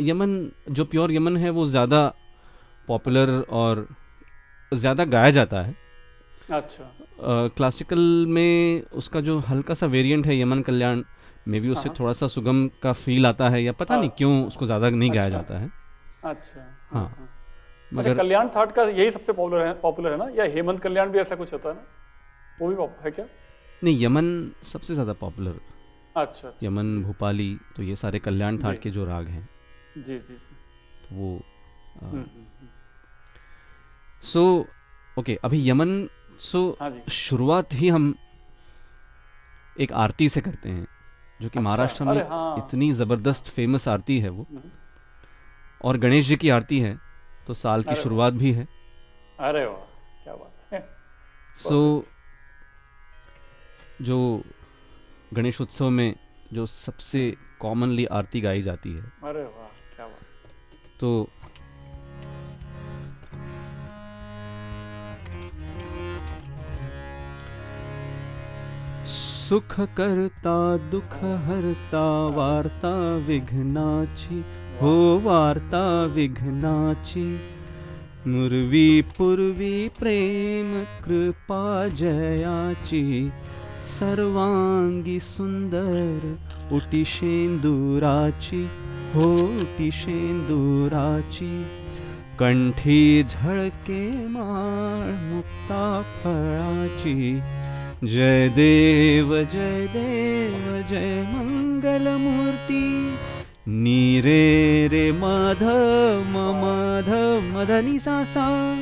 यमन 0.00 0.50
जो 0.70 0.84
प्योर 0.84 1.12
यमन 1.12 1.36
है 1.36 1.50
वो 1.50 1.66
ज़्यादा 1.66 2.14
पॉपुलर 2.88 3.40
और 3.48 3.88
ज़्यादा 4.72 5.04
गाया 5.04 5.30
जाता 5.30 5.62
है। 5.62 5.74
अच्छा 6.52 7.48
क्लासिकल 7.56 8.00
में 8.28 8.82
उसका 8.92 9.20
जो 9.20 9.38
हल्का 9.38 9.74
सा 9.74 9.86
वेरिएंट 9.86 10.26
है 10.26 10.38
यमन 10.40 10.62
कल्याण 10.62 11.02
में 11.48 11.60
भी 11.60 11.68
उससे 11.68 11.88
हाँ। 11.88 11.96
थोड़ा 11.98 12.12
सा 12.12 12.28
सुगम 12.28 12.66
का 12.82 12.92
फील 12.94 13.26
आता 13.26 13.48
है 13.48 13.62
या 13.62 13.72
पता 13.72 13.96
नहीं 13.96 14.10
क्यों 14.10 14.34
अच्छा। 14.34 14.46
उसको 14.48 14.66
ज़्यादा 14.66 14.90
नहीं 14.90 15.10
गाया 15.10 15.24
अच्छा। 15.24 15.36
जाता 15.36 15.58
है 15.58 15.70
अच्छा 16.24 16.60
हाँ। 16.60 16.68
हाँ 16.92 17.08
हाँ। 17.08 17.28
अच्छा 17.92 17.96
मगर 17.96 18.16
कल्याण 18.16 18.48
थाट 18.48 18.72
का 18.72 18.82
यही 18.82 19.10
सबसे 19.10 19.32
पॉपुलर 19.32 19.66
है 19.66 19.72
पॉपुलर 19.80 20.12
है 20.12 20.18
ना 20.18 20.28
या 20.36 20.44
हेमंत 20.54 20.80
कल्याण 20.80 21.10
भी 21.10 21.18
ऐसा 21.18 21.36
कुछ 21.36 21.52
होता 21.52 21.68
है 21.68 21.74
ना 21.74 21.86
वो 22.60 22.68
भी 22.68 23.04
है 23.04 23.10
क्या 23.10 23.26
नहीं 23.82 24.04
यमन 24.04 24.28
सबसे 24.62 24.94
ज़्यादा 24.94 25.12
पॉपुलर 25.12 25.60
अच्छा 26.16 26.48
अच्छा 26.48 26.66
यमन 26.66 27.02
भोपाली 27.02 27.56
तो 27.76 27.82
ये 27.82 27.96
सारे 27.96 28.18
कल्याण 28.18 28.58
थाट 28.58 28.78
के 28.80 28.90
जो 28.90 29.04
राग 29.04 29.26
हैं 29.28 29.48
जी 29.96 30.18
जी 30.18 30.34
तो 31.04 31.14
वो 31.14 31.30
हम्म, 32.02 32.10
हम्म, 32.10 32.22
हम्म। 32.22 32.68
सो 34.22 34.66
ओके 35.18 35.38
अभी 35.44 35.68
यमन 35.70 36.08
सो 36.40 36.76
हाँ 36.80 36.92
शुरुआत 37.10 37.72
ही 37.72 37.88
हम 37.88 38.14
एक 39.80 39.92
आरती 39.92 40.28
से 40.28 40.40
करते 40.40 40.68
हैं 40.68 40.86
जो 41.40 41.48
कि 41.48 41.58
अच्छा, 41.58 41.60
महाराष्ट्र 41.60 42.04
में 42.04 42.28
हाँ। 42.28 42.58
इतनी 42.58 42.92
ज़बरदस्त 42.92 43.46
फ़ेमस 43.46 43.88
आरती 43.88 44.20
है 44.20 44.28
वो। 44.28 44.46
हम्म। 44.50 44.70
और 45.84 45.96
गणेश 45.96 46.26
जी 46.26 46.36
की 46.36 46.48
आरती 46.48 46.80
है 46.80 46.98
तो 47.46 47.54
साल 47.54 47.82
की 47.82 47.94
शुरुआत 47.94 48.32
भी 48.32 48.52
है। 48.52 48.68
अरे 49.40 49.64
वाह 49.66 50.22
क्या 50.24 50.34
बात 50.34 50.72
है। 50.72 50.88
सो 51.56 52.04
जो 54.02 54.42
गणेश 55.34 55.60
उत्सव 55.60 55.90
में 55.90 56.14
जो 56.52 56.66
सबसे 56.66 57.36
कॉमनली 57.60 58.04
आरती 58.04 58.40
गाई 58.40 58.62
जाती 58.62 58.92
है। 58.92 59.02
अरे 59.02 59.42
वाह 59.42 59.66
क्या 59.96 60.06
बात। 60.06 60.50
तो 61.00 61.30
सुख 69.48 69.80
करता 69.80 70.76
दुख 70.76 71.16
हरता 71.24 72.26
वार्ता 72.36 73.24
विघ्नाची, 73.26 74.44
हो 74.80 75.20
वार्ता 75.24 76.04
विघ्नाची। 76.04 77.40
मुरवी 78.26 79.02
पूर्वी 79.02 79.88
प्रेम, 79.88 80.84
कृपा 81.04 81.88
जयाची। 81.88 83.30
सर्वांगी 84.00 85.20
सुंदर, 85.20 86.36
उटी 86.72 87.04
शेंदुराची। 87.04 88.68
हो 89.14 89.42
उटी 89.42 89.90
शेंदुराची। 89.90 91.64
कंठी 92.38 93.22
झळके 93.22 94.28
माळ, 94.28 95.34
मुक्ता 95.34 96.02
फळाची। 96.02 97.40
जय 98.06 98.48
देव 98.48 99.28
जय 99.52 99.80
देव, 99.80 100.86
जय 100.90 101.22
मंगलमूर्ती। 101.22 103.14
नीरे 103.68 104.88
रे 104.88 105.12
माधव 105.12 106.24
मध 106.28 107.08
मदनी 107.54 107.98
सासा। 107.98 108.76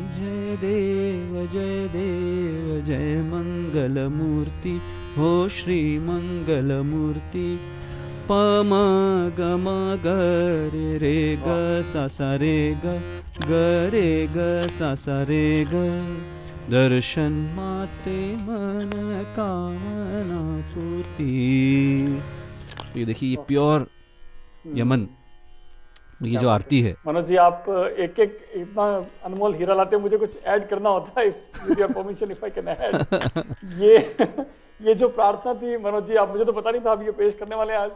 जय 0.00 0.56
देव 0.56 1.48
जय 1.52 1.88
देव, 1.88 2.84
जय 2.84 3.22
मंगलमूर्ती। 3.22 4.80
हो 5.16 5.48
मंगलमूर्ती 8.30 8.36
पम 8.36 8.70
गम 9.38 9.64
ग 10.02 10.06
रे 10.72 10.88
रे 10.98 11.14
ग 11.36 11.82
सा 11.82 12.02
सा 12.08 12.26
रे 12.36 12.56
ग 12.84 12.92
ग 13.46 13.50
रे 13.92 14.08
ग। 14.34 14.68
सा 14.70 14.90
सा 14.94 15.16
रे 15.30 15.46
ग 15.70 15.74
दर्शन 16.70 17.32
माते 17.54 18.18
मन 18.42 18.92
कामना 19.36 20.42
पूर्ति 20.74 21.30
ये 22.96 23.04
देखिए 23.04 23.30
ये 23.30 23.36
प्योर 23.48 23.86
यमन 24.76 25.02
ये 26.22 26.38
जो 26.38 26.48
आरती 26.48 26.80
है। 26.80 26.92
मनोज 27.06 27.24
जी 27.26 27.36
आप 27.36 27.64
एक 27.98 28.20
एक 28.20 28.38
इतना 28.56 28.84
अनमोल 29.24 29.54
हीरा 29.54 29.74
लाते 29.74 29.96
हैं 29.96 30.02
मुझे 30.02 30.16
कुछ 30.16 30.36
ऐड 30.46 30.68
करना 30.68 30.90
होता 30.90 31.20
है 31.20 31.30
permission 31.88 32.30
if 32.30 32.44
I 32.44 32.50
can 32.50 32.68
add 32.68 32.94
ये 33.82 33.96
ये 34.80 34.94
जो 34.94 35.08
प्रार्थना 35.18 35.54
थी 35.54 35.76
मनोज 35.84 36.06
जी 36.08 36.14
आप 36.16 36.30
मुझे 36.32 36.44
तो 36.44 36.52
पता 36.52 36.70
नहीं 36.70 36.82
था 36.86 36.90
आप 36.92 37.02
ये 37.02 37.10
पेश 37.12 37.34
करने 37.40 37.56
वाले 37.56 37.72
हैं 37.72 37.80
आज। 37.80 37.90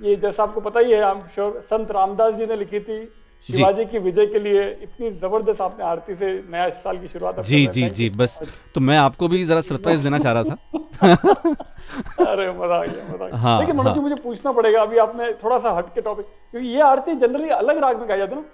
ये 0.00 0.16
जैसा 0.16 0.42
आपको 0.42 0.60
पता 0.60 0.80
ही 0.80 0.92
है 0.92 1.00
आई 1.02 1.10
एम 1.10 1.20
श्योर 1.34 1.60
संत 1.70 1.90
रामदास 1.92 2.34
जी 2.34 2.46
ने 2.46 2.56
लिखी 2.56 2.80
थी 2.80 2.98
शिवाजी 3.46 3.84
की 3.84 3.98
विजय 3.98 4.26
के 4.26 4.38
लिए 4.38 4.62
इतनी 4.82 5.10
ज़बरदस्त 5.10 5.60
आपने 5.60 5.84
आरती 5.84 6.14
से 6.14 6.30
नया 6.50 6.68
साल 6.76 6.98
की 6.98 7.08
शुरुआत 7.08 7.40
जी 7.46 7.66
जी 7.68 7.88
जी 7.88 8.08
बस। 8.10 8.38
तो 8.74 8.80
मैं 8.80 8.96
आपको 8.98 9.28
भी 9.28 9.44
जरा 9.44 9.60
सरप्राइज़ 9.60 10.02
देना 10.04 10.18
चाह 10.18 10.32
रहा 10.32 10.44
था। 10.44 10.56
अरे 12.24 12.50
मज़ा 12.52 12.74
आ 12.74 12.84
गया 12.84 13.04
मज़ा 13.12 13.36
हाँ, 13.36 13.58
लेकिन 13.60 13.76
मनोज 13.76 13.94
जी। 13.94 14.00
मुझे 14.00 14.14
पूछना 14.14 14.52
पड़ेगा 14.52 14.82
अभी 14.82 14.98
आपने 14.98 15.30
थोड़ा 15.44 15.58
सा 15.58 15.70
हट 15.78 15.94
के 15.94 16.00
टॉपिक 16.00 16.26
क्योंकि 16.50 16.68
ये 16.68 16.80
आरती 16.82 17.14
जनरली 17.16 17.48
अलग 17.58 17.78
राग 17.82 17.98
में 18.00 18.08
गाई 18.08 18.18
जाती 18.18 18.34
है 18.34 18.40
ना। 18.40 18.46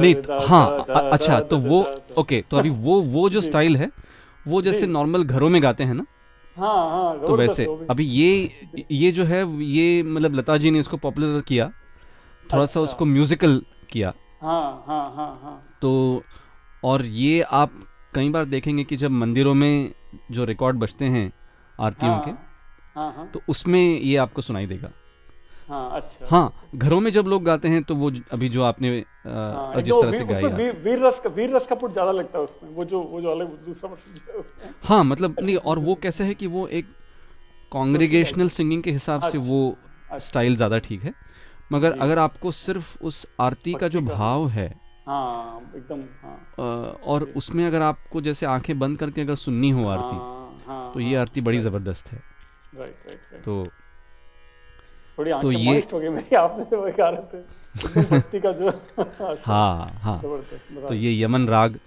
नहीं 0.00 0.14
हाँ 0.48 1.10
अच्छा 1.10 1.40
तो 1.40 1.58
वो। 1.58 1.84
ओके 2.18 2.42
तो 2.50 2.56
अभी 2.56 2.70
वो 2.70 3.00
वो 3.16 3.28
जो 3.30 3.40
स्टाइल 3.40 3.76
है 3.76 3.90
वो 4.46 4.62
जैसे 4.62 4.86
नॉर्मल 4.86 5.24
घरों 5.24 5.48
में 5.48 5.62
गाते 5.62 5.84
हैं 5.84 5.94
ना 5.94 6.04
हाँ 6.56 6.90
हाँ 6.90 7.26
तो 7.26 7.36
वैसे 7.36 7.64
अभी 7.90 8.04
ये 8.04 8.84
ये 8.90 9.10
जो 9.12 9.24
है 9.24 9.40
ये 9.64 10.02
मतलब 10.02 10.34
लता 10.34 10.56
जी 10.56 10.70
ने 10.70 10.78
इसको 10.80 10.96
पॉपुलर 10.96 11.40
किया 11.40 11.68
थोड़ा 12.52 12.64
सा 12.66 12.80
अच्छा। 12.80 12.80
उसको 12.80 13.04
म्यूजिकल 13.04 13.60
किया। 13.90 14.12
हाँ 14.42 14.84
हाँ 14.86 15.14
हाँ 15.16 15.40
हाँ। 15.42 15.60
तो 15.82 16.22
और 16.84 17.04
ये 17.04 17.40
आप 17.42 17.72
कई 18.14 18.28
बार 18.30 18.44
देखेंगे 18.44 18.84
कि 18.84 18.96
जब 18.96 19.10
मंदिरों 19.10 19.54
में 19.54 19.92
जो 20.30 20.44
रिकॉर्ड 20.44 20.76
बजते 20.76 21.04
हैं 21.04 21.32
आरतियों 21.80 22.18
के 22.18 22.30
हाँ 22.96 23.12
हाँ। 23.12 23.30
तो 23.34 23.40
उसमें 23.48 23.80
ये 23.80 24.16
आपको 24.16 24.42
सुनाई 24.42 24.66
देगा। 24.66 24.90
हाँ 25.68 26.00
अच्छा। 26.00 26.26
हाँ 26.28 26.68
घरों 26.74 27.00
में 27.00 27.10
जब 27.10 27.26
लोग 27.26 27.44
गाते 27.44 27.68
हैं 27.68 27.82
तो 27.82 27.94
वो 27.94 28.10
अभी 28.32 28.48
जो 28.48 28.62
आपने 28.62 29.00
अ, 29.00 29.28
हाँ, 29.28 29.82
जिस 29.82 29.94
तरह 29.94 30.12
से 30.12 30.34
आरती। 30.34 30.62
वीर 30.62 30.72
वीर 30.72 30.98
रस 31.06 31.20
का 31.20 31.30
वीर 31.30 31.56
रस 31.56 31.66
का 31.66 31.74
पुट 31.74 31.92
ज़्यादा 31.92 32.12
लगता 32.12 32.38
है 32.38 32.44
उसमें 32.44 32.70
वो 32.70 32.84
जो 32.84 33.00
वो 33.02 33.20
जो 33.20 33.30
अलग 33.30 33.64
दूसरा 33.64 34.96
है 34.96 35.02
मतलब 35.02 35.36
नहीं 35.42 35.56
और 35.56 35.78
वो 35.78 35.94
कैसे 35.94 36.24
है 36.24 36.34
कि 36.34 36.46
वो 36.46 36.66
एक 36.66 36.86
कॉन्ग्रीगेशनल 37.72 38.48
सिंगिंग 38.48 38.82
के 38.82 38.90
हिसाब 38.90 39.20
से 39.22 39.38
अच्छा, 39.38 39.50
वो 39.50 39.78
अच्छा। 40.10 40.18
स्टाइल 40.18 40.56
ज़्यादा 40.56 40.78
ठीक 40.78 41.04
है। 41.04 41.14
मगर 41.72 41.92
अगर 41.92 42.18
आपको 42.18 42.52
सिर्फ़ 42.52 42.96
उस 43.00 43.26
आरती 43.40 43.74
का 43.74 43.88
जो 43.88 44.00
भाव 44.00 44.48
है 44.48 44.80
हाँ 45.06 45.72
एकदम 45.76 46.00
हाँ। 46.22 46.98
और 47.04 47.22
उसमें 47.36 47.66
अगर 47.66 47.82
आपको 47.82 48.20
जैसे 48.20 48.46
आँखें 48.46 48.78
बंद 48.78 48.98
करके 48.98 49.20
अगर 49.20 49.34
सुननी 49.34 49.70
हो 49.70 49.86
आरती 49.88 50.16
हाँ, 50.16 50.58
हाँ, 50.66 50.92
तो 50.94 51.00
ये 51.00 51.16
आरती 51.16 51.40
बड़ी 51.40 51.58
ज़बरदस्त 51.58 52.08
है। 52.08 52.22
राइट 52.74 52.96
राइट 53.06 53.42
तो 53.44 53.64
थोड़ी 55.18 55.30
तो 55.42 55.52
ये- 55.52 55.92
हो 55.92 56.00
गई 56.00 56.08
मेरी 56.08 56.36
आपने 56.36 56.64
से 56.64 56.76
वो 56.76 56.86
थे 57.34 58.02
भक्ति 58.02 58.40
का 58.40 58.52
जो 58.52 58.68
हाँ 59.46 59.88
हाँ। 59.88 60.20
तो 60.88 60.94
ये 60.94 61.24
यमन 61.24 61.46
राग 61.48 61.78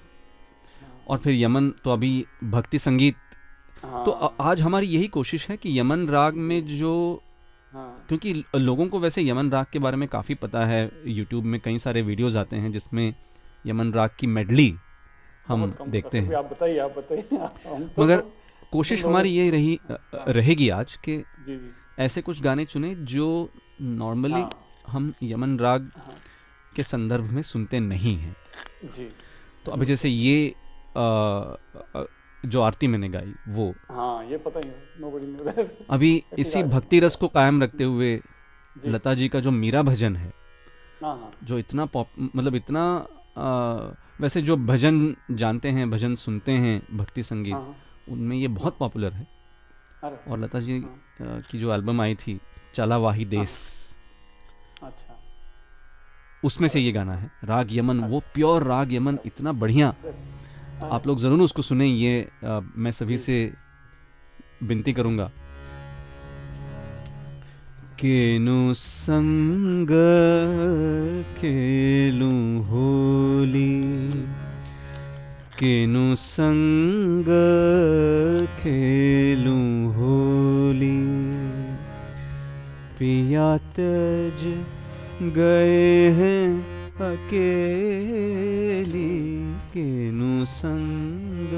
और 1.07 1.17
फिर 1.17 1.33
यमन 1.33 1.69
तो 1.83 1.91
अभी 1.91 2.25
भक्ति 2.43 2.79
संगीत। 2.79 3.15
गया। 3.85 4.03
तो 4.03 4.11
आज 4.41 4.61
हमारी 4.61 4.87
यही 4.87 5.07
कोशिश 5.07 5.49
है 5.49 5.57
कि 5.57 5.79
यमन 5.79 6.07
राग 6.07 6.33
में 6.35 6.77
जो 6.77 7.21
हाँ। 7.73 8.05
क्योंकि 8.07 8.43
लोगों 8.55 8.87
को 8.87 8.99
वैसे 8.99 9.29
यमन 9.29 9.51
राग 9.51 9.65
के 9.73 9.79
बारे 9.79 9.97
में 9.97 10.09
काफ़ी 10.09 10.35
पता 10.35 10.65
है 10.65 10.91
यूट्यूब 11.07 11.43
में 11.43 11.59
कई 11.61 11.79
सारे 11.79 12.01
वीडियोस 12.01 12.35
आते 12.35 12.55
हैं 12.55 12.71
जिसमें 12.71 13.13
यमन 13.65 13.91
राग 13.93 14.09
की 14.19 14.27
मेडली 14.27 14.75
हम 15.47 15.75
देखते 15.87 16.17
हैं। 16.17 16.35
आप 16.35 16.45
बताइए 16.45 16.77
आप 16.79 16.93
बताइए। 16.97 17.21
तो 17.95 18.03
मगर 18.03 18.19
तो- 18.19 18.69
कोशिश 18.71 19.05
हमारी 19.05 19.29
से- 19.29 19.37
ये 19.37 19.49
रही 19.49 19.79
अ, 19.91 19.95
रहेगी 20.27 20.69
आज 20.69 20.95
कि 20.95 21.17
जी 21.17 21.55
जी। 21.55 21.71
ऐसे 21.99 22.21
कुछ 22.21 22.41
गाने 22.41 22.65
चुने 22.65 22.95
जो 22.95 23.27
नॉर्मली 23.81 24.33
हाँ, 24.33 24.49
हम 24.87 25.13
यमन 25.23 25.57
राग 25.59 25.91
हाँ, 25.97 26.15
के 26.75 26.83
संदर्भ 26.83 27.31
में 27.31 27.41
सुनते 27.41 27.79
नहीं 27.79 28.17
हैं। 28.17 28.35
जी। 28.83 29.09
तो 29.65 29.71
अभी 29.71 29.85
जैसे 29.85 30.09
ये 30.09 30.53
जो 32.45 32.61
आरती 32.61 32.87
मैंने 32.87 33.09
गाई 33.09 33.33
वो। 33.47 33.73
हाँ 33.89 34.25
ये 34.25 34.37
पता 34.37 34.59
ही 34.59 34.69
है। 34.69 35.85
अभी 35.89 36.23
इसी 36.39 36.63
भक्ति 36.63 36.99
रस 36.99 37.15
को 37.15 37.27
कायम 37.27 37.63
रखते 37.63 37.83
हुए 37.83 38.19
लता 38.85 39.13
जी 39.13 39.27
का 39.29 39.39
जो 39.39 39.51
मीरा 39.51 39.81
भजन 39.81 40.15
है 40.15 40.33
हाँ 41.03 41.31
जो 41.43 41.57
इतना 41.59 41.85
पॉप 41.85 42.07
मतलब 42.35 42.55
इतना 42.55 42.83
अ, 43.37 43.95
वैसे 44.21 44.41
जो 44.41 44.57
भजन 44.57 45.15
जानते 45.31 45.69
हैं 45.69 45.89
भजन 45.91 46.15
सुनते 46.15 46.51
हैं 46.51 46.81
भक्ति 46.97 47.23
संगीत 47.23 47.75
उनमें 48.09 48.37
ये 48.37 48.47
बहुत 48.47 48.77
पॉपुलर 48.77 49.13
है। 49.13 49.27
और 50.03 50.39
लता 50.39 50.59
जी 50.59 50.79
हाँ। 50.79 51.41
की 51.51 51.59
जो 51.59 51.73
एल्बम 51.73 52.01
आई 52.01 52.15
थी 52.15 52.39
चला 52.75 52.97
वाही 52.97 53.25
देश 53.25 53.51
अच्छा। 54.83 55.19
उसमें 56.43 56.67
से 56.69 56.79
ये 56.79 56.91
गाना 56.91 57.13
है 57.13 57.31
राग 57.43 57.73
यमन 57.73 57.99
वो 57.99 58.17
अच्छा। 58.17 58.31
प्योर 58.33 58.63
राग 58.63 58.93
यमन 58.93 59.17
इतना 59.25 59.51
बढ़िया। 59.51 59.93
हाँ, 60.81 60.89
आप 60.91 61.07
लोग 61.07 61.19
ज़रूर 61.19 61.41
उसको 61.41 61.61
सुने 61.61 61.85
ये 61.87 62.21
अ, 62.43 62.59
मैं 62.75 62.91
सभी 62.91 63.17
से 63.17 63.53
विनती 64.63 64.93
करूँगा। 64.93 65.31
केनु 67.99 68.73
संग 68.73 69.89
खेलू 71.37 72.31
होली। 72.63 73.67
केनु 75.59 76.15
संग 76.15 77.25
खेलू 78.59 79.89
होली। 79.91 80.97
पिया 82.99 83.57
तज 83.57 84.43
गए 85.21 86.09
हैं 86.09 86.61
अकेली। 87.11 87.69
केनु 89.73 90.45
संग 90.45 91.53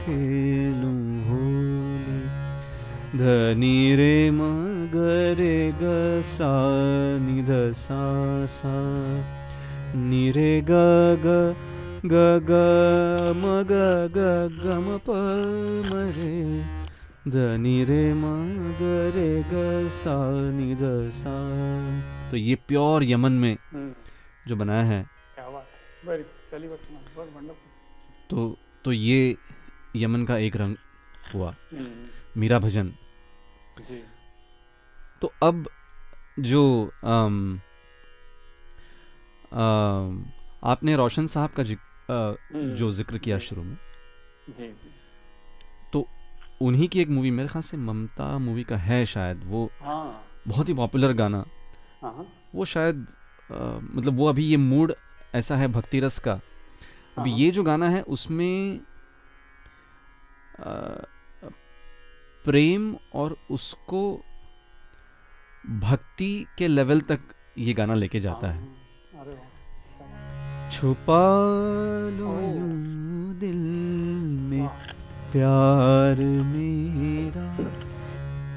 खेलू 0.00 0.92
होली। 1.30 2.20
धनी 3.18 3.96
रे 3.96 4.30
मगरे 4.30 5.72
ग 5.82 5.82
सा 6.24 6.52
नि 7.18 7.42
ध 7.42 7.72
सा 7.72 8.02
सा 8.46 8.76
नि 9.96 10.30
रे 10.30 10.60
ग 10.70 11.56
ग 12.06 12.14
ग 12.48 12.52
म 13.36 13.44
ग 13.62 13.72
ग 14.16 14.18
ग 14.62 14.64
म 14.66 14.98
प 14.98 15.08
म 15.90 15.90
रे। 16.16 16.32
ध 17.28 17.34
नि 17.34 17.84
रे 17.84 18.14
म 18.14 18.24
ग 18.78 18.82
रे 19.16 19.42
ग 19.42 19.88
सा 19.90 20.16
नि 20.50 20.74
ध 20.74 21.10
सा। 21.10 21.34
तो 22.30 22.36
ये 22.36 22.54
प्योर 22.54 23.04
यमन 23.04 23.32
में 23.32 23.54
हम्म, 23.54 23.94
जो 24.48 24.56
बनाया 24.56 24.82
है। 24.82 25.02
क्या 25.34 25.48
बात 25.50 25.66
वेरी 26.08 26.22
चलिए 26.22 26.70
बच्चों 26.70 26.96
बहुत 27.16 27.28
वंडरफुल 27.36 27.70
तो 28.30 28.58
तो 28.84 28.92
ये 28.92 29.36
यमन 29.96 30.24
का 30.24 30.36
एक 30.36 30.56
रंग 30.56 30.76
हुआ। 31.34 31.54
मीरा 32.36 32.58
भजन। 32.58 32.92
जी। 33.88 34.02
तो 35.22 35.32
अब 35.42 35.68
जो 36.38 36.62
अम, 37.04 37.60
अम, 39.52 40.24
आपने 40.64 40.96
रोशन 40.96 41.26
साहब 41.26 41.50
का 41.50 41.62
जिक, 41.62 41.78
हम्म, 41.78 41.85
जो 42.10 42.92
ज़िक्र 42.92 43.18
किया 43.18 43.38
शुरू 43.38 43.62
में। 43.62 43.76
जी 44.48 44.66
जी। 44.66 46.04
उन्हीं 46.60 46.88
की 46.88 47.00
एक 47.00 47.08
मूवी 47.08 47.30
मेरे 47.30 47.48
ख्याल 47.48 47.62
से 47.62 47.76
ममता 47.76 48.26
मूवी 48.38 48.62
का 48.64 48.76
है 48.76 49.04
शायद 49.06 49.40
वो 49.44 49.70
हाँ। 49.80 50.24
बहुत 50.48 50.68
ही 50.68 50.74
पॉपुलर 50.74 51.12
गाना। 51.12 51.44
हाँ 52.02 52.12
हाँ। 52.14 52.26
वो 52.54 52.64
शायद 52.64 53.06
अ, 53.50 53.54
मतलब 53.82 54.16
वो 54.16 54.26
अभी 54.26 54.44
ये 54.44 54.56
मूड 54.56 54.94
ऐसा 55.34 55.56
है 55.56 55.68
भक्ति 55.68 56.00
रस 56.00 56.18
का 56.18 56.40
अभी। 57.18 57.32
ये 57.32 57.50
जो 57.50 57.62
गाना 57.62 57.88
है 57.88 58.02
उसमें 58.02 58.80
अ, 60.58 61.06
प्रेम 62.44 62.96
और 63.14 63.36
उसको 63.50 64.02
भक्ति 65.64 66.46
के 66.58 66.68
लेवल 66.68 67.00
तक 67.00 67.20
ये 67.58 67.72
गाना 67.72 67.94
लेके 67.94 68.20
जाता 68.20 68.50
है। 68.50 68.64
छुपा 70.72 71.22
लो 72.18 72.30
ओह। 72.30 72.56
दिल 73.40 73.62
में 74.50 74.66
प्यार 75.32 76.24
मेरा 76.24 77.46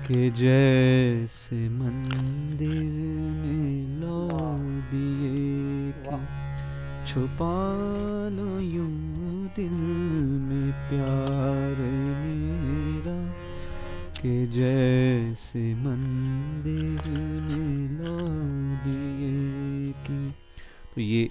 के 0.07 0.29
जैसे 0.29 1.69
मंदिर 1.69 2.83
में 3.39 3.99
लो 4.01 4.29
दिए 4.91 5.91
के 6.05 6.19
छुपा 7.07 7.55
लो 8.29 8.59
यूँ 8.59 9.47
दिल 9.55 9.77
में 10.47 10.71
प्यार 10.89 11.77
मेरा 12.21 13.19
के 14.21 14.47
जैसे 14.47 15.75
मंदिर 15.75 17.01
में 17.45 17.89
लो 17.99 18.17
दिए 18.83 19.91
की। 19.91 20.31
तो 20.95 21.01
ये 21.01 21.29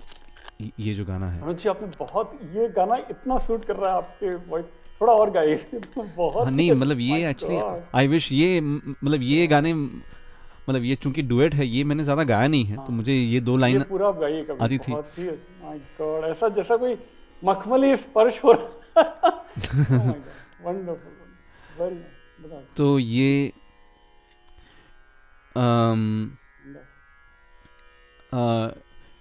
ये 0.79 0.95
जो 0.95 1.05
गाना 1.05 1.31
है। 1.31 1.55
जी 1.55 1.69
आपने 1.69 1.87
बहुत 1.99 2.39
ये 2.55 2.69
गाना 2.77 2.97
इतना 3.11 3.39
सूट 3.47 3.65
कर 3.65 3.77
रहा 3.77 3.91
है 3.91 3.97
आपके 3.97 4.35
वॉइस 4.51 4.65
थोड़ा 5.01 5.13
और 5.13 5.31
गाइए। 5.31 5.57
बहुत 5.99 6.45
हाँ 6.45 6.51
नहीं 6.53 6.73
मतलब 6.73 7.01
ये 7.01 7.29
एक्चुअली 7.31 7.59
आई 7.95 8.09
विश 8.09 8.31
ये 8.33 8.61
मतलब 8.61 9.23
ये 9.23 9.47
गाने 9.47 9.73
मतलब 9.75 10.83
ये 10.85 10.95
चूँकि 10.97 11.23
डुएट 11.23 11.55
है 11.55 11.67
ये 11.67 11.85
मैंने 11.85 12.05
ज़्यादा 12.05 12.25
गाया 12.25 12.49
नहीं 12.49 12.65
है 12.65 12.77
तो 12.77 12.83
हाँ। 12.83 12.97
मुझे 12.97 13.13
ये 13.15 13.41
दो 13.41 13.57
लाइन 13.57 13.83
पूरा 13.91 14.11
गाइए 14.21 14.43
कभी। 14.45 14.65
आती 14.65 14.79
थी। 14.79 14.93
माय 14.93 15.79
गॉड 16.01 16.25
ऐसा 16.25 16.49
जैसा 16.59 16.77
कोई 16.77 16.97
मखमली 17.43 17.97
स्पर्श 17.97 18.43
हो 18.45 18.53
रहा 18.53 19.31
वंडरफुल 20.65 21.13
नाइस 21.81 22.65
तो 22.77 22.99
ये 22.99 23.53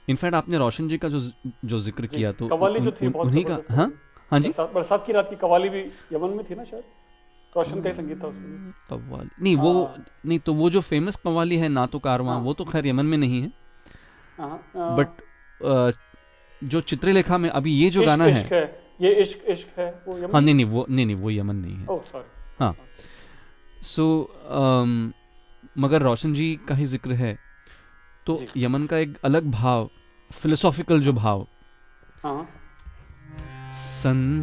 इनफैक्ट 0.07 0.35
आपने 0.35 0.57
रोशन 0.57 0.87
जी 0.89 0.97
का 0.97 1.09
जो 1.09 1.19
जो 1.65 1.79
ज़िक्र 1.79 2.05
किया 2.07 2.31
तो 2.33 2.47
कवाली 2.47 2.79
जो 2.79 2.91
थी 2.91 3.07
उन्हीं 3.07 3.43
का 3.45 3.59
हाँ? 3.71 3.91
हाँ 4.31 4.39
जी? 4.39 4.49
बरसात 4.59 5.05
की 5.05 5.13
रात 5.13 5.29
की 5.29 5.35
कवाली 5.37 5.69
भी 5.69 5.79
यमन 6.13 6.29
में 6.29 6.45
थी 6.49 6.55
ना 6.55 6.63
शायद? 6.63 6.83
रोशन 7.53 7.81
का 7.81 7.89
ही 7.89 7.95
संगीत 7.95 8.23
था 8.23 8.27
उसमें। 8.27 8.71
कव्वाली 8.89 9.29
नहीं 9.43 9.55
वो 9.55 9.73
हाँ। 9.75 10.03
नहीं 10.25 10.39
तो 10.39 10.53
वो 10.53 10.69
जो 10.69 10.81
फ़ेमस 10.81 11.15
कव्वाली 11.23 11.57
है 11.57 11.69
ना 11.69 11.85
तो 11.85 11.99
कारवां 11.99 12.35
हाँ। 12.35 12.43
वो 12.43 12.53
तो 12.53 12.65
खैर 12.65 12.87
यमन 12.87 13.05
में 13.05 13.17
नहीं 13.17 13.41
है। 13.41 13.51
हाँ, 14.37 14.59
हाँ, 14.75 14.95
बट 14.97 15.07
जो 16.61 16.81
चित्रलेखा 16.83 17.37
में 17.37 17.49
अभी 17.49 17.71
ये 17.73 17.89
जो 17.89 18.03
गाना 18.03 18.25
है। 18.25 18.61
ये 19.01 19.13
इश्क 19.13 19.45
इश्क 19.49 19.79
है 19.79 19.89
वो 20.07 20.17
यमन? 20.17 20.31
हाँ 20.33 20.41
नहीं 20.41 20.55
नहीं 20.55 20.65
वो 20.65 20.85
नहीं 20.89 21.05
नहीं 21.05 21.15
वो 21.15 21.31
यमन 21.31 21.55
नहीं 21.55 21.75
है। 21.75 21.85
Oh 21.87 22.01
sorry. 22.03 22.73
सो 23.85 24.05
मगर 25.77 26.01
रोशन 26.01 26.33
जी 26.33 26.55
का 26.67 26.75
ही 26.75 26.85
ज़िक्र 26.85 27.13
है। 27.15 27.37
तो 28.27 28.39
यमन 28.57 28.85
का 28.85 28.97
एक 28.97 29.17
अलग 29.25 29.51
भाव 29.51 29.89
फिलोसॉफिकल 30.31 31.01
जो 31.01 31.13
भाव। 31.13 31.47
हाँ। 32.23 32.49
संसार 33.75 34.39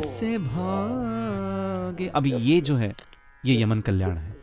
से 0.00 0.38
भागे। 0.38 2.08
अब 2.08 2.26
ये 2.26 2.60
जो 2.60 2.76
है 2.76 2.94
ये 3.46 3.62
यमन 3.62 3.80
कल्याण 3.80 4.16
है। 4.16 4.36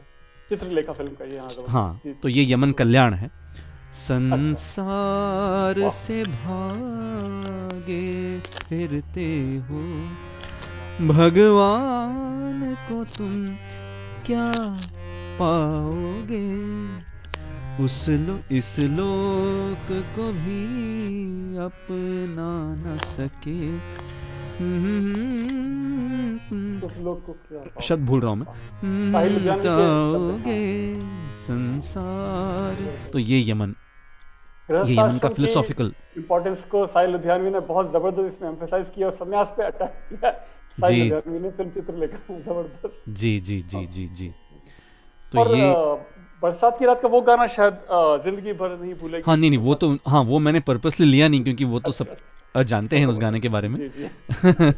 चित्रलेखा 0.49 0.93
फ़िल्म 0.93 1.11
का 1.11 1.25
ये 1.25 1.39
हाँ 1.39 1.49
हाँ 1.69 2.01
तो 2.23 2.29
ये 2.29 2.53
यमन 2.53 2.71
कल्याण 2.71 3.13
है। 3.13 3.31
संसार 3.95 5.79
वाह। 5.79 5.89
से 5.89 6.23
भागे 6.23 8.39
फिरते 8.39 9.55
हो। 9.69 9.81
भगवान 11.07 12.75
को 12.89 13.03
तुम 13.17 13.55
क्या 14.25 14.51
पाओगे? 15.39 16.45
उस 17.81 18.05
लो 18.09 18.37
इस 18.55 18.75
लोक 18.79 19.87
को 20.15 20.25
भी 20.33 20.59
अपना 21.59 22.49
न 22.75 22.97
सके? 23.05 23.57
शब्द 27.81 28.05
भूल 28.05 28.21
रहा 28.21 28.29
हूँ 28.29 28.37
मैं। 28.37 28.45
साहिल 29.11 29.33
लुधियानवी 29.33 29.61
के 29.61 29.67
शब्द 29.67 29.67
हैं, 29.67 29.87
ताओगे 30.13 30.61
संसार। 31.37 32.77
तो 33.13 33.19
ये 33.19 33.43
यमन 33.49 33.75
ये 34.71 34.93
यमन 34.93 35.17
का 35.17 35.29
फिलोसॉफिकल 35.29 35.93
इम्पोर्टेंस 36.17 36.63
को 36.71 36.85
साहिल 36.87 37.11
लुधियानवी 37.11 37.49
ने 37.51 37.59
बहुत 37.67 37.91
ज़बरदस्त 37.93 38.35
इसमें 38.35 38.49
एम्फेसाइज 38.49 38.85
किया 38.95 39.07
और 39.07 39.13
संन्यास 39.15 39.53
पे 39.57 39.63
अटैक 39.65 39.93
किया। 40.09 40.31
जी। 40.31 41.01
लुधियानवी 41.03 41.39
ने 41.39 41.49
फ़िल्म 41.51 41.69
चित्रलेखा 41.71 42.33
में 42.33 42.41
ज़बरदस्त। 42.41 43.03
जी 43.09 43.39
जी 43.39 43.61
जी 43.69 43.85
जी 43.87 44.07
जी। 44.15 44.27
तो 45.33 45.55
ये 45.55 45.67
बरसात 46.41 46.79
की 46.79 46.85
रात 46.85 47.01
का 47.01 47.07
वो 47.07 47.21
गाना 47.21 47.47
शायद 47.47 47.73
ज़िंदगी 48.23 48.53
भर 48.53 48.77
नहीं 48.77 48.93
भूलेगी। 48.93 49.23
हाँ 49.27 49.37
नहीं 49.37 49.49
नहीं 49.49 49.59
वो 49.59 49.75
तो 49.75 49.97
हाँ 50.07 50.21
वो 50.21 50.39
मैंने 50.39 50.59
पर्पसली 50.59 51.05
लिया 51.05 51.27
नहीं 51.27 51.43
क्योंकि 51.43 51.63
वो 51.63 51.79
तो 51.79 51.91
सब 51.91 52.07
अच्छा, 52.09 52.61
जानते 52.63 52.97
हैं 52.99 53.05
उस 53.05 53.17
गाने 53.19 53.39
के 53.39 53.49
बारे 53.49 53.67
में। 53.67 53.79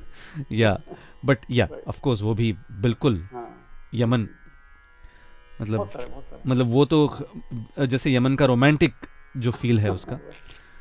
या 0.52 0.78
बट 1.26 1.38
या. 1.52 1.67
ऑफ़ 1.88 2.00
कोर्स 2.02 2.22
वो 2.22 2.34
भी 2.34 2.56
बिल्कुल 2.72 3.22
हाँ। 3.34 3.48
यमन। 3.93 4.28
मतलब 5.62 5.78
बहुत 5.78 5.93
सारे 5.93 6.06
बहुत 6.06 6.24
सारे। 6.24 6.50
मतलब 6.50 6.72
वो 6.72 6.86
तो 6.86 7.86
जैसे 7.86 8.15
यमन 8.15 8.36
का 8.36 8.46
रोमांटिक 8.46 8.93
जो 9.38 9.52
फील 9.52 9.80
है 9.80 9.91
उसका। 9.91 10.20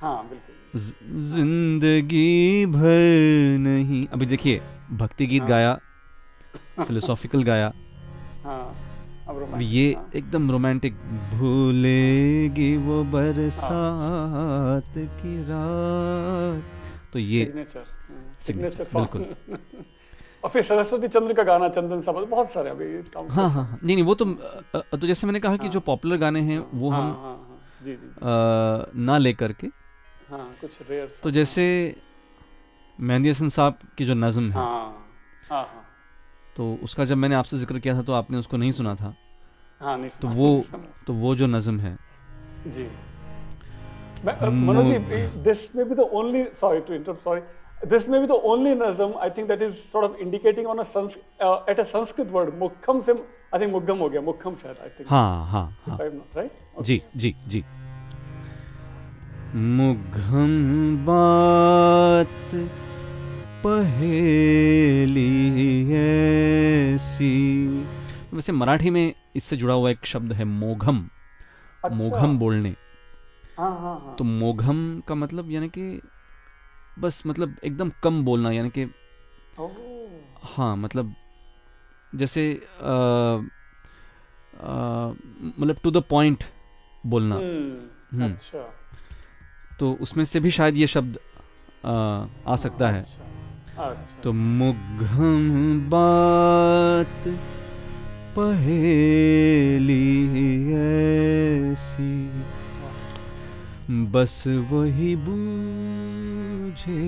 हाँ 0.01 0.31
ज़िंदगी 0.77 2.67
भर 2.67 3.59
नहीं। 3.59 4.07
अभी 4.07 4.27
देखिए 4.27 4.61
भक्ति 4.93 5.27
गीत 5.27 5.43
हाँ। 5.43 5.49
गाया 5.51 5.79
फिलोसॉफिकल 6.85 7.43
गाया। 7.43 7.73
हाँ। 8.45 8.86
अब 9.29 9.59
ये 9.61 9.93
हाँ। 9.95 10.11
एकदम 10.17 10.51
रोमांटिक। 10.51 10.95
भूलेगी 11.35 12.77
वो 12.87 13.03
बरसात 13.12 14.93
की 15.21 15.37
रात। 15.49 16.62
तो 17.12 17.19
ये 17.19 17.45
सिग्नेचर 17.45 17.85
सिग्नेचर 18.47 18.85
बिल्कुल। 18.95 19.23
और 20.45 20.51
फिर 20.51 20.62
सरस्वती 20.62 21.09
चंद्र 21.09 21.35
का 21.35 21.43
गाना 21.43 21.69
चंदन 21.69 22.01
सा 22.03 22.12
बहुत 22.12 22.51
सारे 22.53 22.71
अभी 22.71 22.87
हाँ 23.17 23.27
हाँ 23.29 23.49
हाँ। 23.51 23.79
नहीं 23.85 23.97
नहीं 23.97 24.05
वो 24.05 24.15
तो 24.15 24.25
तो 24.97 25.07
जैसे 25.07 25.27
मैंने 25.27 25.41
कहा 25.41 25.57
कि 25.57 25.69
जो 25.69 25.81
पॉपुलर 25.81 26.17
गाने 26.17 26.41
हैं 26.41 26.59
वो 26.75 26.91
हाँ, 26.91 27.01
हम 27.01 27.07
हाँ, 27.07 27.37
हाँ, 27.37 27.59
जी 27.85 27.95
जी 27.95 29.03
ना 29.05 29.19
लेकर 29.19 29.53
के। 29.53 29.67
हाँ 30.31 30.51
कुछ 30.61 30.79
रेयर 30.91 31.12
तो 31.23 31.31
जैसे 31.31 31.65
मेहंदी 32.99 33.31
हसन 33.31 33.49
साहब 33.49 33.79
की 33.99 34.05
जो 34.05 34.15
नज़म 34.15 34.45
है। 34.45 34.55
हाँ 34.55 35.09
हाँ 35.51 35.62
हाँ। 35.62 35.86
तो 36.57 36.73
उसका 36.83 37.05
जब 37.05 37.16
मैंने 37.16 37.35
आपसे 37.35 37.57
ज़िक्र 37.59 37.79
किया 37.79 37.95
था 37.95 38.03
तो 38.03 38.12
आपने 38.12 38.38
उसको 38.38 38.57
नहीं 38.57 38.73
सुना 38.73 38.95
था। 38.95 39.14
हाँ 39.81 39.97
नहीं 39.99 40.11
तो 40.21 40.29
वो 40.29 40.64
तो 41.07 41.12
वो 41.14 41.35
जो 41.37 41.47
नज़म 41.47 41.81
है। 41.81 41.97
जी। 42.66 42.88
Manoj 44.25 44.87
ji 44.87 44.99
this 45.42 45.75
may 45.77 45.85
be 45.85 45.95
the 45.95 46.01
only 46.12 46.45
sorry 46.61 46.81
to 46.81 46.95
interrupt 46.95 47.25
sorry 47.25 47.40
this 47.87 48.09
may 48.09 48.21
be 48.21 48.27
the 48.27 48.38
only 48.53 48.75
nazm 48.75 49.12
I 49.23 49.31
think 49.31 49.49
that 49.49 49.62
is 49.62 49.75
sort 49.92 50.11
of 50.11 50.16
indicating 50.23 50.66
on 50.66 50.79
a 50.79 50.85
at 51.71 51.81
a 51.81 51.85
Sanskrit 51.85 52.31
word 52.33 52.55
mukham 52.59 53.03
से 53.03 53.12
I 53.12 53.61
think 53.61 53.73
मुग्गम 53.73 53.99
हो 53.99 54.09
गया 54.09 54.21
मुखम 54.21 54.55
शायद 54.62 54.77
I 54.83 54.88
think 54.99 55.11
हाँ 55.11 55.47
हाँ 55.47 55.66
हाँ। 55.87 55.99
Right 56.01 56.83
जी 56.83 57.01
जी 57.16 57.35
जी। 57.49 57.64
मुघम 59.55 60.97
बात 61.07 62.55
पहेली 63.67 65.25
ऐसी। 65.97 67.31
वैसे 68.33 68.53
मराठी 68.53 68.91
में 68.91 69.15
इससे 69.37 69.57
जुड़ा 69.57 69.75
हुआ 69.75 69.91
एक 69.91 70.07
शब्द 70.07 70.33
है 70.33 70.45
मोघम। 70.45 70.99
अच्छा। 71.85 71.97
मोघम 71.97 72.39
बोलने। 72.39 72.75
हाँ 73.59 73.71
हाँ 73.81 73.95
हाँ। 74.01 74.15
तो 74.19 74.25
मोघम 74.25 74.79
का 75.09 75.15
मतलब 75.15 75.51
यानी 75.51 75.69
कि 75.69 76.01
बस 76.99 77.23
मतलब 77.27 77.57
एकदम 77.65 77.91
कम 78.03 78.25
बोलना 78.25 78.51
यानी 78.53 78.71
कि 78.79 78.85
हाँ 80.45 80.77
मतलब 80.77 81.15
जैसे 82.15 82.43
मतलब 85.61 85.77
टू 85.83 85.91
द 85.91 86.03
पॉइंट 86.11 86.45
बोलना। 87.07 87.35
हम्म, 87.35 88.21
हम्म। 88.21 88.33
अच्छा। 88.33 88.63
तो 89.81 89.93
उसमें 90.01 90.25
से 90.25 90.41
भी 90.41 90.51
शायद 90.51 90.77
ये 90.77 90.87
शब्द 90.87 91.19
अ, 91.85 91.93
आ 92.47 92.57
सकता 92.57 92.89
है। 92.91 93.01
अच्छा। 93.01 93.26
तो 94.23 94.33
मुघम 94.33 95.41
बात 95.91 97.27
पहेली 98.37 100.07
ऐसी। 100.75 102.12
बस 104.12 104.37
वही 104.71 105.15
बूझे 105.17 107.05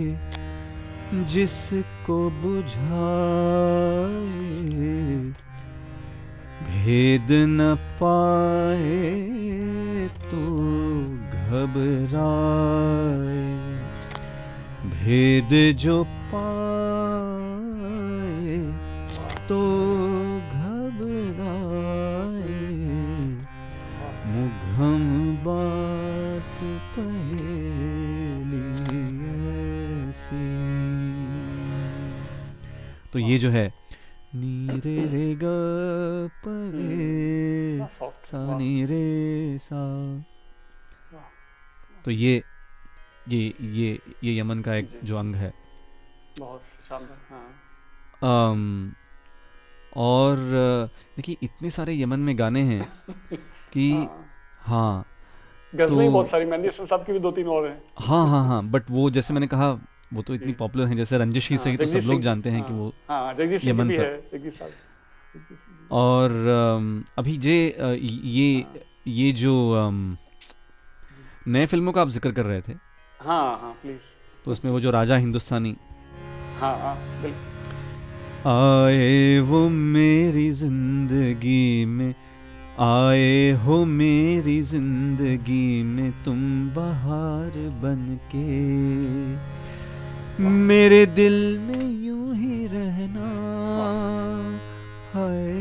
जिसको 1.24 2.18
बुझाए, 2.42 2.92
भेद 6.68 7.28
न 7.50 7.74
पाए 8.00 9.00
तो 10.24 10.42
घबराए। 11.38 12.28
भेद 14.92 15.50
जो 15.78 15.96
तो 33.18 33.22
ये 33.22 33.38
जो 33.38 33.50
है 33.50 33.72
नी 34.34 34.80
रे 34.80 35.06
रे 35.06 35.34
ग 35.34 35.42
प 36.44 36.48
रे 36.74 37.86
सा 38.24 38.58
नी 38.58 38.84
रे 38.84 39.58
सा। 39.58 40.24
तो 42.04 42.10
ये 42.10 42.42
ये 43.28 43.54
ये 43.60 44.00
ये 44.24 44.40
यमन 44.40 44.60
का 44.60 44.74
एक 44.74 45.00
जो। 45.04 45.16
अंग 45.18 45.34
है। 45.34 45.52
बहुत 46.38 46.62
शानदार 46.88 47.18
हाँ। 47.30 48.94
और 49.96 50.36
देखिए 51.16 51.36
इतने 51.42 51.70
सारे 51.70 52.02
यमन 52.02 52.20
में 52.20 52.38
गाने 52.38 52.62
हैं 52.62 52.92
कि 53.72 53.92
हाँ। 53.92 54.26
हाँ 54.60 55.04
गजलें 55.74 55.88
तो- 55.88 56.12
बहुत 56.12 56.28
सारी 56.28 56.44
हसन 56.66 56.86
साहब 56.86 57.04
की 57.04 57.12
भी 57.12 57.18
दो 57.18 57.30
तीन 57.30 57.46
और 57.46 57.68
हैं। 57.68 57.82
हाँ 57.98 58.28
हाँ 58.28 58.46
हाँ 58.46 58.64
बट 58.64 58.82
वो 58.90 59.10
जैसे 59.10 59.34
मैंने 59.34 59.46
कहा 59.46 59.80
वो 60.12 60.22
तो 60.22 60.34
इतनी 60.34 60.52
पॉपुलर 60.52 60.86
हैं 60.86 60.96
जैसे 60.96 61.18
रंजिश 61.18 61.48
ही 61.50 61.56
हाँ, 61.56 61.64
से 61.64 61.70
ही 61.70 61.76
तो 61.76 61.86
सब 61.86 62.08
लोग 62.10 62.20
जानते 62.22 62.50
हैं 62.50 62.62
कि 62.64 62.72
हाँ, 62.72 62.80
वो 62.80 62.92
हाँ 63.08 63.34
यमन 63.64 63.90
पर। 63.90 64.04
है 64.04 64.50
सिंह। 64.50 65.88
और 65.90 66.30
अभी 67.18 67.36
जे 67.36 67.56
ये 68.02 68.66
ये 69.06 69.32
जो 69.32 69.54
नए 71.48 71.66
फ़िल्मों 71.66 71.92
का 71.92 72.00
आप 72.02 72.08
ज़िक्र 72.08 72.32
कर 72.32 72.44
रहे 72.44 72.60
थे। 72.60 72.72
हाँ 73.20 73.58
हाँ 73.60 73.72
प्लीज़ 73.82 74.00
तो 74.44 74.52
उसमें 74.52 74.72
वो 74.72 74.80
जो 74.80 74.90
राजा 74.90 75.16
हिंदुस्तानी। 75.16 75.76
हाँ 76.60 76.74
हाँ 76.78 76.96
आए 78.46 79.38
वो 79.40 79.68
मेरी 79.68 80.50
ज़िंदगी 80.52 81.84
में 81.84 82.14
आए 82.80 83.50
हो 83.64 83.84
मेरी 83.84 84.60
ज़िंदगी 84.62 85.82
में 85.82 86.12
तुम 86.24 86.70
बहार 86.70 87.58
बन 87.82 88.18
के। 88.34 89.57
मेरे 90.40 91.04
दिल 91.06 91.34
में 91.58 91.84
यूँ 92.02 92.34
ही 92.36 92.66
रहना। 92.66 93.28
हाय। 95.14 95.52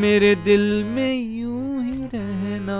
मेरे 0.00 0.34
दिल 0.34 0.62
में 0.84 1.14
यूँ 1.14 1.82
ही 1.84 2.06
रहना। 2.14 2.78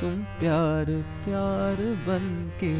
तुम 0.00 0.22
प्यार 0.40 0.84
प्यार 1.24 1.82
बन 2.06 2.30
के 2.62 2.72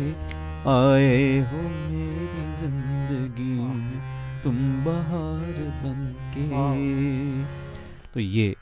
आए 0.71 1.39
हो 1.51 1.63
मेरी 1.63 2.45
ज़िंदगी। 2.61 3.53
में 3.73 4.43
तुम 4.45 4.57
बहार 4.85 5.55
बन 5.83 6.01
के 6.35 6.47
तो 8.15 8.21
ये 8.21 8.55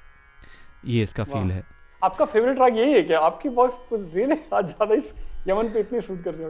ये 0.87 1.03
इसका 1.03 1.25
फील 1.25 1.51
है। 1.51 1.65
आपका 2.03 2.25
फेवरेट 2.25 2.59
राग 2.59 2.77
यही 2.77 2.93
है 2.93 3.03
क्या? 3.03 3.21
आपकी 3.21 3.49
वॉइस 3.51 3.73
कुछ 3.91 4.15
रियली 4.15 4.37
आज 4.55 4.67
ज़्यादा 4.67 4.95
इस 4.95 5.13
यमन 5.49 5.69
पे 5.69 5.81
इतनी 5.81 6.01
सूट 6.01 6.25
कर 6.25 6.35
रही 6.35 6.45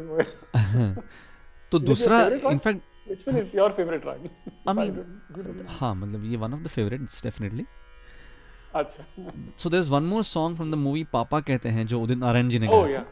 है 0.74 0.94
तो 1.72 1.78
दूसरा 1.78 2.22
in fact 2.50 2.88
Which 3.06 3.26
one 3.26 3.36
is 3.36 3.54
your 3.54 3.70
favorite 3.70 4.04
राग 4.06 4.26
I 4.68 4.72
mean, 4.72 4.98
हाँ 5.78 5.94
मतलब 5.94 6.24
ये 6.24 6.36
one 6.36 6.52
of 6.54 6.60
the 6.60 6.68
favourites 6.68 7.22
definitely 7.22 7.64
अच्छा। 8.74 9.04
So 9.58 9.70
there 9.70 9.82
is 9.82 9.90
one 9.90 10.02
more 10.02 10.22
song 10.22 10.56
from 10.56 10.70
the 10.70 10.74
movie 10.74 11.04
Papa 11.12 11.40
Kehte 11.40 11.68
Hain 11.68 11.86
जो 11.86 12.00
उदित 12.00 12.18
नारायण 12.18 12.48
जी 12.48 12.58
ने 12.58 12.68
ओह 12.68 12.86
गाया 12.88 13.04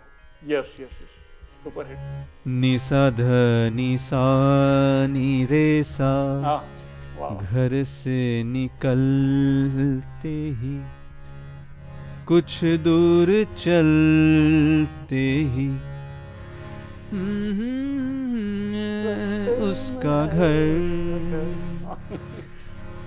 नि 2.46 2.78
सा 2.78 3.08
ध 3.10 3.20
नि 3.74 3.96
सा 3.98 4.20
नि 5.06 5.46
रे 5.50 5.82
सा 5.84 6.12
हाँ। 6.44 7.36
घर 7.36 7.82
से 7.84 8.42
निकलते 8.44 10.34
ही 10.60 10.78
कुछ 12.28 12.58
दूर 12.84 13.28
चलते 13.58 15.24
ही। 15.52 15.68
उसका 19.70 20.18
घर। 20.26 20.66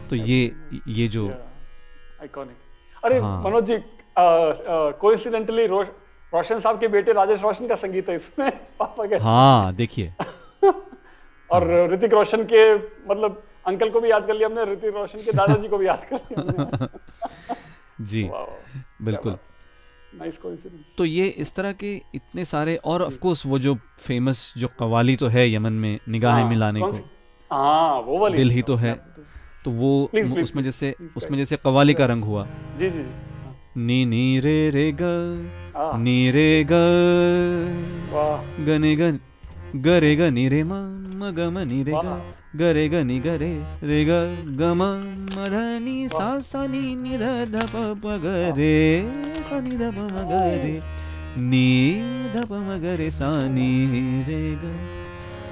तो 0.10 0.16
ये 0.16 0.40
ये 0.88 1.08
जो 1.08 1.28
आइकॉनिक 2.22 2.56
अरे 3.04 3.20
हाँ। 3.20 3.42
मनोज 3.44 3.66
जी 3.66 3.78
कोइंसिडेंटली 4.18 5.66
रोशन 5.68 6.60
साहब 6.60 6.80
के 6.80 6.88
बेटे 6.88 7.14
राजेश 7.14 7.42
रोशन 7.44 7.68
का 7.68 7.76
संगीत 7.76 8.10
है 8.10 8.16
इसमें 8.16 8.50
पापा 8.80 9.06
के। 9.06 9.16
हाँ 9.24 9.74
देखिए। 9.76 10.14
और 11.50 11.64
ऋतिक 11.94 12.14
रोशन 12.14 12.44
के 12.54 12.64
मतलब 13.10 13.42
अंकल 13.68 13.90
को 13.90 14.00
भी 14.02 14.12
याद 14.12 14.28
कर 14.28 14.34
लिया 14.34 14.48
हमने 14.48 14.72
ऋतिक 14.74 14.96
रोशन 14.96 15.20
के 15.26 15.32
दादाजी 15.38 15.68
को 15.68 15.78
भी 15.78 15.88
याद 15.88 16.06
कर 16.14 16.20
लिया 16.32 16.88
जी। 18.12 18.24
बिल्कुल। 19.04 19.38
नाइस 20.20 20.38
कोइंसिडेंस 20.38 20.82
तो 20.98 21.06
ये 21.06 21.28
इस 21.28 21.56
तरह 21.56 21.74
के 21.74 22.02
इतने 22.16 22.46
सारे 22.46 22.76
और 22.76 23.02
ऑफ़ 23.02 23.18
कोर्स 23.20 23.46
वो 23.46 23.60
जो 23.60 23.76
फ़ेमस 24.00 24.54
जो 24.58 24.68
कवाली 24.80 25.16
तो 25.16 25.28
है 25.28 25.54
यमन 25.54 25.74
में 25.74 26.00
निगाहें 26.10 26.50
मिलाने 26.50 26.80
को। 26.80 26.92
हाँ 27.52 28.00
वो 28.02 28.18
वाली। 28.20 28.38
दिल 28.38 28.50
ही 28.50 28.62
तो 28.62 28.76
है। 28.76 28.94
तो 29.66 29.72
वो 29.72 30.10
Please, 30.14 30.28
please, 30.28 30.44
उसमें 30.44 30.64
जैसे 30.64 30.96
उसमें 31.18 31.38
जैसे 31.38 31.58
कवाली 31.58 31.94
का 31.94 32.06
रंग 32.06 32.24
हुआ। 32.24 32.48
जी 32.80 32.90
जी 32.90 33.00
जी। 33.00 33.06
नी 33.78 34.06
नी 34.06 34.40
रे 34.40 34.70
रे 34.70 34.92
ग। 34.92 35.02
हाँ। 35.76 35.98
नी 36.00 36.32
रे 36.32 36.64
ग। 36.64 36.72
गने 38.66 38.96
गन 38.96 39.20
गरे 39.76 40.16
ग 40.16 40.22
नी 40.22 40.50
रे 40.50 40.64
म 40.64 40.74
म 41.24 41.32
ग 41.32 41.40
म 41.40 41.58
नी 41.60 41.84
रे 41.84 41.92
ग। 41.92 42.22
गरे 42.58 42.90
ग 42.90 42.94
नी 42.94 43.20
गरे 43.20 43.50
रे 43.90 43.98
ग 44.06 44.16
ग 44.60 44.62
म 44.62 44.88
म 45.36 45.44
ध 45.52 45.60
नी 45.84 46.08
सा 46.10 46.40
सा 46.40 46.68
नी 46.68 46.82
नी 46.96 47.18
ध 47.18 47.28
ध 47.52 47.62
प 47.74 47.84
प 48.04 48.16
ग 48.24 48.34
रे 48.58 48.74
सा 49.44 49.60
नी 49.60 49.70
ध 49.70 49.88
प 49.92 50.00
म 50.00 50.26
ग 50.32 50.42
रे। 50.64 50.74
नी 51.38 51.68
ध 52.34 52.44
प 52.50 52.52
म 52.52 52.76
ग 52.82 52.98
रे 53.00 53.12
सा 53.12 53.30
नी 53.48 53.70
रे 54.28 54.42
ग। 54.64 54.74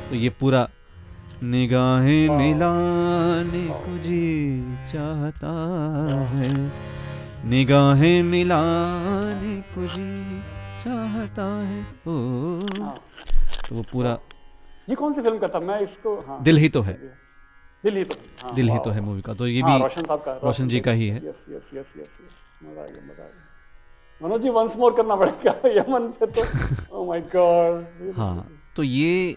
तो 0.10 0.16
ये 0.16 0.30
पूरा 0.30 0.68
निगाहें 1.44 2.38
मिलाने 2.38 3.66
को 3.86 3.98
जी 3.98 4.26
चाहता 4.92 5.54
है। 6.34 6.52
निगाहें 7.50 8.24
मिलाने 8.24 9.56
को 9.76 9.88
जी 9.88 10.10
चाहता 10.84 11.48
है। 11.64 11.80
ओ। 12.08 12.18
हाँ। 12.84 12.96
तो 13.70 13.76
वो 13.76 13.86
पूरा 13.92 14.18
ये 14.90 14.96
कौन 14.96 15.14
सी 15.14 15.22
फ़िल्म 15.22 15.38
का 15.40 15.48
था? 15.48 15.60
मैं 15.60 15.80
इसको 15.82 16.16
हाँ। 16.28 16.42
दिल 16.44 16.58
ही 16.58 16.70
तो 16.70 16.82
है। 16.82 16.94
दिल 17.84 17.96
ही 17.98 18.04
तो 18.04 18.16
हाँ, 18.44 18.54
दिल 18.56 18.70
ही 18.70 18.78
तो 18.86 18.90
है। 18.90 19.02
मूवी 19.02 19.22
का 19.22 19.34
तो 19.34 19.48
ये 19.48 19.62
हाँ, 19.62 19.78
भी 19.78 19.84
रोशन 19.84 20.04
साहब 20.04 20.22
का 20.26 20.34
रोशन 20.44 20.68
जी 20.70 20.80
का 20.80 20.92
ही 20.92 21.08
है। 21.10 21.20
मनोज 24.22 24.42
जी 24.42 24.50
वंस 24.50 24.76
मोर 24.78 24.94
करना 24.96 25.16
पड़ेगा 25.16 25.52
यमन 25.78 26.08
पे 26.20 26.26
तो? 26.28 26.42
ओह 26.98 27.08
माय 27.08 27.22
गॉड 27.36 28.14
हाँ 28.18 28.48
तो 28.76 28.84
ये 28.84 29.36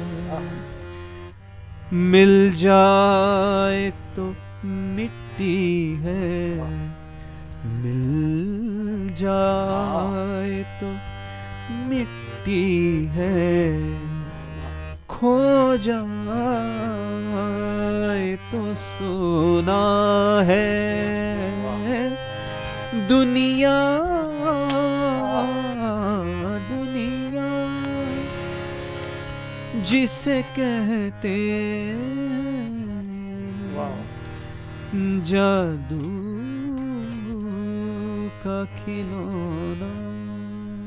मिल 1.92 2.54
जाए 2.54 3.90
तो 3.90 4.34
मिट्टी 4.64 5.94
है। 6.00 6.50
मिल 7.66 8.18
जाए 9.14 10.62
तो 10.80 10.86
मिट्टी 11.88 13.04
है। 13.04 14.07
खो 15.18 15.36
जाए 15.76 16.26
तो 18.50 18.60
सुना 18.74 19.84
है। 20.46 20.68
दुनिया 23.08 23.78
दुनिया, 26.68 27.48
जिसे 29.82 30.36
कहते 30.58 31.36
जादू 35.24 36.12
का 38.42 38.58
खिलौना। 38.76 39.90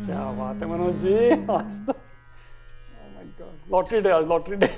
क्या 0.05 0.23
बात 0.39 0.55
है 0.55 0.65
मनोज 0.71 0.95
जी 1.03 1.17
आज 1.53 1.75
तो 1.87 1.93
लॉटरी 3.71 4.01
डे 4.01 4.09
आज 4.09 4.27
लॉटरी 4.27 4.55
डे 4.55 4.69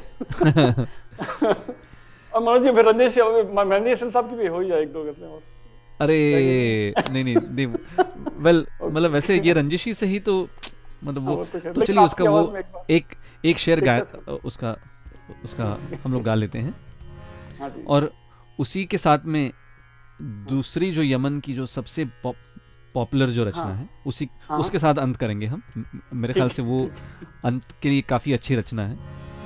और 2.34 2.44
मनोज 2.44 2.62
जी 2.64 2.72
फिर 2.72 2.86
रंजेश 2.86 3.18
मेहंदी 3.18 3.92
हसन 3.92 4.10
साहब 4.10 4.30
की 4.30 4.36
भी 4.36 4.48
हो 4.48 4.60
ही 4.60 4.68
जाए 4.68 4.82
एक 4.82 4.94
दो 4.94 5.04
गजलें 5.04 5.28
और। 5.28 5.42
अरे 6.02 6.94
नहीं 7.12 7.24
नहीं 7.24 7.36
नहीं 7.36 7.68
वेल 8.38 8.66
मतलब 8.84 9.12
वैसे 9.12 9.42
ये 9.42 9.54
रंजिशी 9.54 9.94
से 9.94 10.06
ही 10.06 10.20
तो 10.20 10.48
मतलब 11.04 11.24
हाँ, 11.24 11.32
वो 11.32 11.36
वो 11.36 11.46
तो 11.46 11.60
तो 11.74 11.86
चलिए 11.86 12.04
उसका 12.04 12.24
वो 12.24 12.58
एक 12.90 13.06
एक 13.46 13.58
शेर 13.58 13.82
गाय। 13.82 14.02
उसका 14.46 14.76
उसका 15.44 15.78
हम 16.04 16.14
लोग 16.14 16.24
गा 16.24 16.36
लेते 16.36 16.60
हैं। 16.60 16.76
हाँ 17.60 17.70
और 17.88 18.12
उसी 18.60 18.86
के 18.86 18.98
साथ 18.98 19.20
में 19.26 19.52
दूसरी 20.22 20.92
जो 20.92 21.04
यमन 21.04 21.40
की 21.40 21.54
जो 21.54 21.66
सबसे 21.66 22.06
पॉपुलर 22.94 23.30
जो 23.30 23.46
रचना 23.46 23.64
हाँ। 23.64 23.76
है 23.76 23.90
उसी 24.08 24.30
हाँ। 24.50 24.60
उसके 24.60 24.80
साथ 24.80 24.96
अंत 24.96 25.18
करेंगे 25.18 25.46
हम। 25.46 25.64
मेरे 26.14 26.34
ख्याल 26.34 26.50
से 26.50 26.62
वो 26.62 26.90
अंत 27.46 27.64
के 27.82 27.90
लिए 27.90 28.02
काफ़ी 28.02 28.34
अच्छी 28.34 28.56
रचना 28.56 28.88
है। 28.88 28.98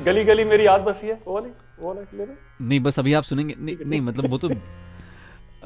गली 0.06 0.24
गली 0.24 0.44
मेरी 0.44 0.66
याद 0.66 0.82
बसी 0.82 1.08
है। 1.08 1.22
वो 1.28 1.34
वाली 1.34 1.50
वो 1.80 1.94
वाला 1.94 2.26
नहीं 2.62 2.80
बस 2.80 3.00
अभी 3.00 3.14
आप 3.14 3.24
सुनेंगे। 3.24 3.56
नहीं 3.60 3.78
नहीं 3.86 4.02
मतलब 4.02 4.30
वो 4.30 4.38
तो 4.38 4.50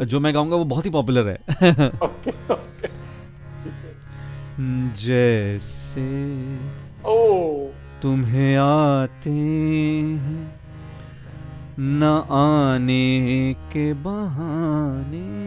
जो 0.05 0.19
मैं 0.19 0.33
गाऊँगा 0.33 0.55
वो 0.55 0.65
बहुत 0.65 0.85
ही 0.85 0.89
पॉपुलर 0.89 1.27
है। 1.27 1.35
Okay 1.89 2.29
okay. 2.29 2.87
है 2.87 4.93
जैसे 4.93 6.57
ओ। 7.05 7.69
तुम्हें 8.01 8.57
आते 8.57 9.29
हैं 9.29 10.59
न 11.79 12.25
आने 12.31 13.53
के 13.53 13.93
बहाने। 13.93 15.41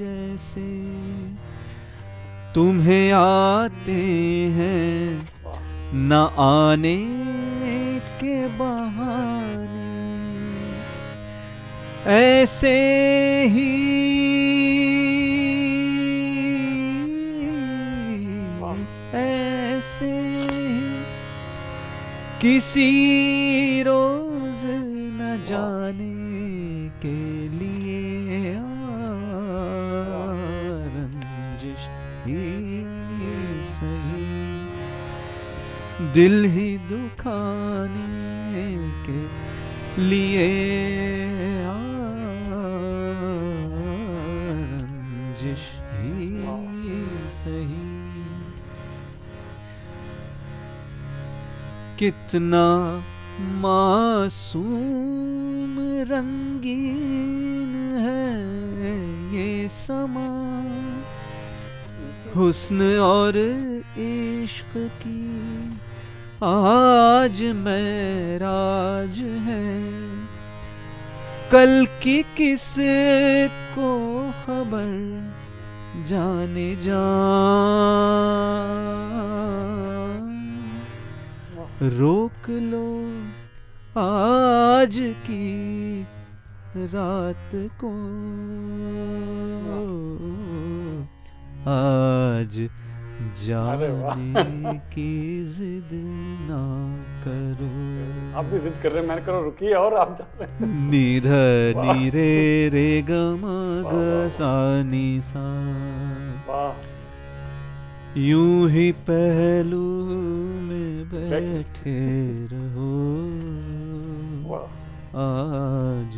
जैसे 0.00 0.68
तुम्हें 2.54 3.12
आते 3.12 4.00
हैं 4.56 5.28
न 5.94 6.12
आने 6.40 6.96
के 8.20 8.36
बहाने। 8.58 9.78
ऐसे 12.12 12.76
ही 13.48 13.68
ऐसे 19.14 20.06
ही 20.06 20.66
किसी 22.40 22.90
रोज 23.82 24.62
न 25.20 25.42
जाने 25.46 26.88
के 27.02 27.39
दिल 36.14 36.44
ही 36.44 36.78
दुखाने 36.78 38.76
के 39.06 39.20
लिए 40.02 40.48
रंजिश 44.80 45.62
ही 45.92 46.28
सही। 47.30 47.84
कितना 51.98 52.66
मासूम 53.60 55.74
रंगीन 56.10 57.72
है 57.98 58.22
ये 59.34 59.48
समा। 59.68 60.30
हुस्न 62.36 62.78
और 62.98 63.34
इश्क 63.98 64.72
की 65.02 65.29
आज 66.42 67.42
मेराज 67.42 69.18
है। 69.18 69.90
कल 71.52 71.86
की 72.02 72.22
किस 72.22 72.74
को 73.74 73.90
खबर 74.30 74.94
जाने 76.08 76.76
जा। 76.76 77.02
रोक 81.82 82.50
लो 82.50 82.88
आज 84.00 85.14
की 85.26 86.02
रात 86.76 87.50
को। 87.54 87.92
आज 91.70 92.68
जाने 93.40 94.74
की 94.92 95.12
जिद 95.56 95.90
ना 96.50 96.62
करो। 97.24 97.70
आप 98.38 98.44
भी 98.44 98.58
जिद 98.60 98.74
कर 98.82 98.92
रहे 98.92 99.02
मैंने 99.06 99.22
करो 99.22 99.42
रुकिए 99.42 99.74
और 99.74 99.94
आप 99.94 100.14
जा 100.18 100.26
रहे 100.40 100.66
निध 100.90 101.26
नी 101.76 102.08
रे 102.10 102.32
रे 102.74 102.90
ग 103.02 103.10
म 103.42 103.44
ग 103.86 103.94
सा 104.36 104.52
नी 104.82 105.20
सा। 105.24 105.46
यूँ 108.16 108.68
ही 108.70 108.90
पहलू 109.08 109.86
में 110.68 111.04
बैठे 111.10 111.98
रहो। 112.52 112.94
आज 115.20 116.12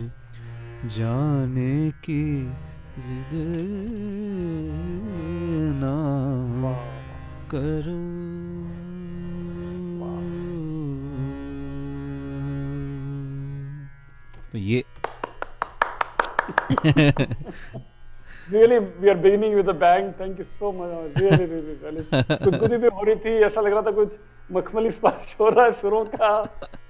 जाने 0.96 1.74
की 2.04 2.24
जिद 2.98 3.30
ना 5.82 5.96
करो 7.54 8.00
तो 14.52 14.58
ये 14.58 14.84
Really, 18.52 18.78
we 19.00 19.08
are 19.08 19.14
beginning 19.14 19.54
with 19.56 19.68
a 19.68 19.72
bang. 19.72 20.12
Thank 20.14 20.38
you 20.40 20.44
so 20.58 20.70
much. 20.72 20.90
Really, 21.18 21.44
really, 21.50 21.74
really. 21.82 22.02
गुदगुदी 22.44 22.76
भी 22.82 22.88
हो 22.96 23.02
रही 23.08 23.16
थी 23.24 23.34
ऐसा 23.48 23.60
लग 23.60 23.72
रहा 23.72 23.82
था 23.82 23.90
कुछ 23.98 24.16
मखमली 24.52 24.90
स्पर्श 24.96 25.34
हो 25.40 25.48
रहा 25.48 25.64
है 25.64 25.72
सुरों 25.82 26.04
का 26.14 26.30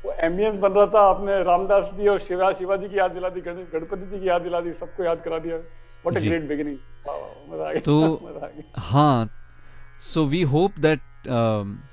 वो 0.05 0.13
एम्बियंस 0.29 0.59
बन 0.61 0.73
रहा 0.79 0.87
था 0.95 1.01
आपने 1.11 1.43
रामदास 1.51 1.93
जी 1.99 2.09
और 2.15 2.19
शिवा 2.29 2.51
शिवाजी 2.61 2.89
की 2.89 2.99
याद 2.99 3.11
दिला 3.19 3.29
दी 3.37 3.41
गण- 3.49 3.67
गणपति 3.73 4.07
जी 4.13 4.21
की 4.21 4.29
याद 4.29 4.43
दिला 4.49 4.61
दी 4.61 4.73
सबको 4.81 5.05
याद 5.05 5.21
करा 5.25 5.39
दिया 5.45 5.57
व्हाट 5.57 6.17
अ। 6.17 6.21
ग्रेट 6.25 6.49
बिगिनिंग 6.49 6.79
मज़ा 7.53 7.69
आ 7.69 7.73
गया 7.73 7.81
तो- 7.91 8.19
हाँ 8.91 9.29
So 10.05 10.25
we 10.25 10.43
hope 10.43 10.79
that, 10.85 11.01
um, 11.29 11.85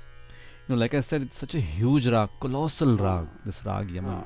you 0.66 0.74
know, 0.74 0.80
like 0.80 0.94
I 0.94 1.00
said, 1.00 1.22
it's 1.22 1.38
such 1.38 1.54
a 1.54 1.60
huge 1.60 2.08
rag, 2.08 2.30
colossal 2.40 2.96
rag, 2.96 3.28
this 3.46 3.64
rag 3.64 3.88
Yaman. 3.88 4.24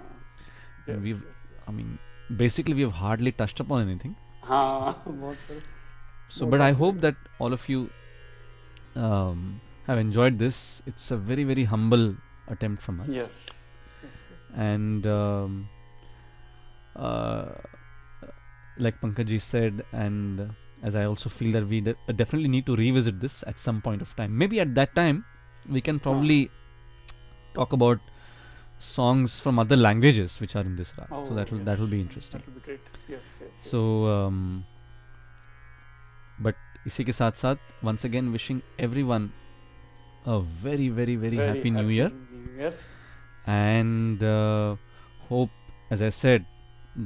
Yes, 0.89 0.97
we've, 1.03 1.18
yes, 1.18 1.35
yes. 1.51 1.68
I 1.68 1.72
mean, 1.72 1.99
basically 2.35 2.72
we've 2.72 2.91
hardly 2.91 3.30
touched 3.32 3.61
upon 3.61 3.82
anything. 3.82 4.16
so, 6.28 6.47
but 6.47 6.62
I 6.62 6.72
hope 6.72 7.03
that 7.03 7.14
all 7.39 7.53
of 7.53 7.68
you 7.68 7.91
um, 8.97 9.61
have 9.87 9.99
enjoyed 9.99 10.39
this. 10.39 10.80
It's 10.87 11.11
a 11.11 11.18
very, 11.18 11.45
very 11.45 11.64
humble 11.64 12.16
attempt 12.49 12.82
from 12.82 13.01
us. 13.01 13.09
Yes. 13.11 13.30
And 14.57 15.07
um, 15.07 15.68
uh, 16.97 17.47
like 18.78 18.99
Pankaj 19.03 19.41
said, 19.43 19.85
and 19.93 20.55
as 20.84 20.95
I 20.95 21.05
also 21.05 21.30
feel 21.30 21.51
that 21.53 21.67
we 21.67 21.82
de- 21.82 21.95
definitely 22.15 22.47
need 22.49 22.65
to 22.67 22.76
revisit 22.76 23.20
this 23.20 23.43
at 23.47 23.59
some 23.59 23.82
point 23.82 24.01
of 24.01 24.15
time. 24.15 24.38
Maybe 24.38 24.59
at 24.59 24.76
that 24.76 24.95
time 24.95 25.26
we 25.70 25.82
can 25.82 25.99
probably 25.99 26.49
talk 27.53 27.74
about 27.74 27.99
songs 28.80 29.39
from 29.39 29.59
other 29.59 29.76
languages 29.76 30.39
which 30.39 30.55
are 30.55 30.61
in 30.61 30.76
this 30.76 30.93
rag. 30.97 31.09
so 31.09 31.32
Oh, 31.32 31.36
that 31.36 31.51
will 31.51 31.57
yes. 31.59 31.65
that 31.65 31.80
will 31.80 31.88
be 31.88 31.99
interesting. 32.01 32.39
that 32.39 32.47
will 32.47 32.59
be 32.59 32.65
great 32.65 32.80
yes 33.07 33.20
yes, 33.41 33.41
yes. 33.41 33.72
So, 33.72 34.05
um, 34.11 34.65
but 36.39 36.55
इसी 36.88 37.03
के 37.03 37.11
साथ 37.11 37.32
साथ 37.43 37.84
once 37.84 38.05
again 38.09 38.32
wishing 38.32 38.61
everyone 38.88 39.26
a 40.26 40.39
very 40.39 40.88
very 40.99 41.15
very, 41.15 41.38
happy, 41.38 41.70
New 41.70 41.88
Year 41.88 42.09
New 42.09 42.61
Year 42.61 42.74
and 43.45 44.24
uh, 44.24 44.76
hope 45.30 45.49
as 45.91 46.01
i 46.01 46.09
said 46.09 46.45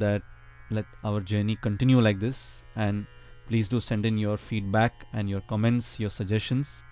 that 0.03 0.22
let 0.70 0.86
our 1.03 1.22
journey 1.22 1.55
continue 1.66 2.01
like 2.01 2.20
this 2.20 2.64
and 2.76 3.05
please 3.49 3.68
do 3.68 3.80
send 3.80 4.07
in 4.07 4.18
your 4.18 4.36
feedback 4.36 5.07
and 5.12 5.28
your 5.28 5.40
comments 5.53 5.99
your 5.99 6.11
suggestions 6.11 6.82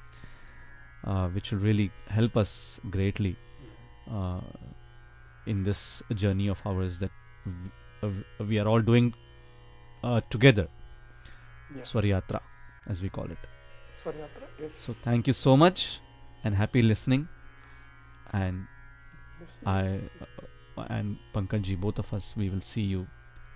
uh, 1.05 1.29
which 1.29 1.53
will 1.53 1.59
really 1.59 1.91
help 2.09 2.37
us 2.37 2.81
greatly 2.91 3.37
uh, 4.11 4.41
in 5.47 5.63
this 5.65 6.03
journey 6.15 6.49
of 6.49 6.61
ours 6.67 6.99
that 6.99 7.11
uh, 8.03 8.09
we 8.41 8.59
are 8.59 8.67
all 8.67 8.81
doing 8.81 9.15
uh, 10.03 10.21
together. 10.31 10.69
Yes. 11.77 11.93
Swaryatra 11.93 12.41
as 12.89 13.03
we 13.03 13.09
call 13.09 13.25
it. 13.25 13.39
Swaryatra, 14.03 14.47
yes. 14.61 14.73
So 14.79 14.93
thank 14.93 15.27
you 15.27 15.33
so 15.33 15.57
much 15.57 16.01
and 16.45 16.55
happy 16.55 16.83
listening. 16.83 17.29
And. 18.33 18.67
I 19.65 20.01
uh, 20.79 20.85
and 20.89 21.17
Pankaj 21.35 21.63
ji, 21.63 21.75
both 21.75 21.99
of 21.99 22.13
us, 22.13 22.35
we 22.37 22.49
will 22.51 22.61
see 22.61 22.83
you 22.83 23.07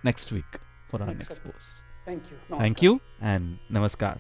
next 0.03 0.33
week 0.33 0.59
for 0.89 1.03
our 1.03 1.15
next 1.15 1.43
post. 1.45 1.83
Thank 2.11 2.27
you 2.31 2.37
Thank 2.59 2.83
you 2.83 2.93
and 3.23 3.59
namaskar. 3.71 4.19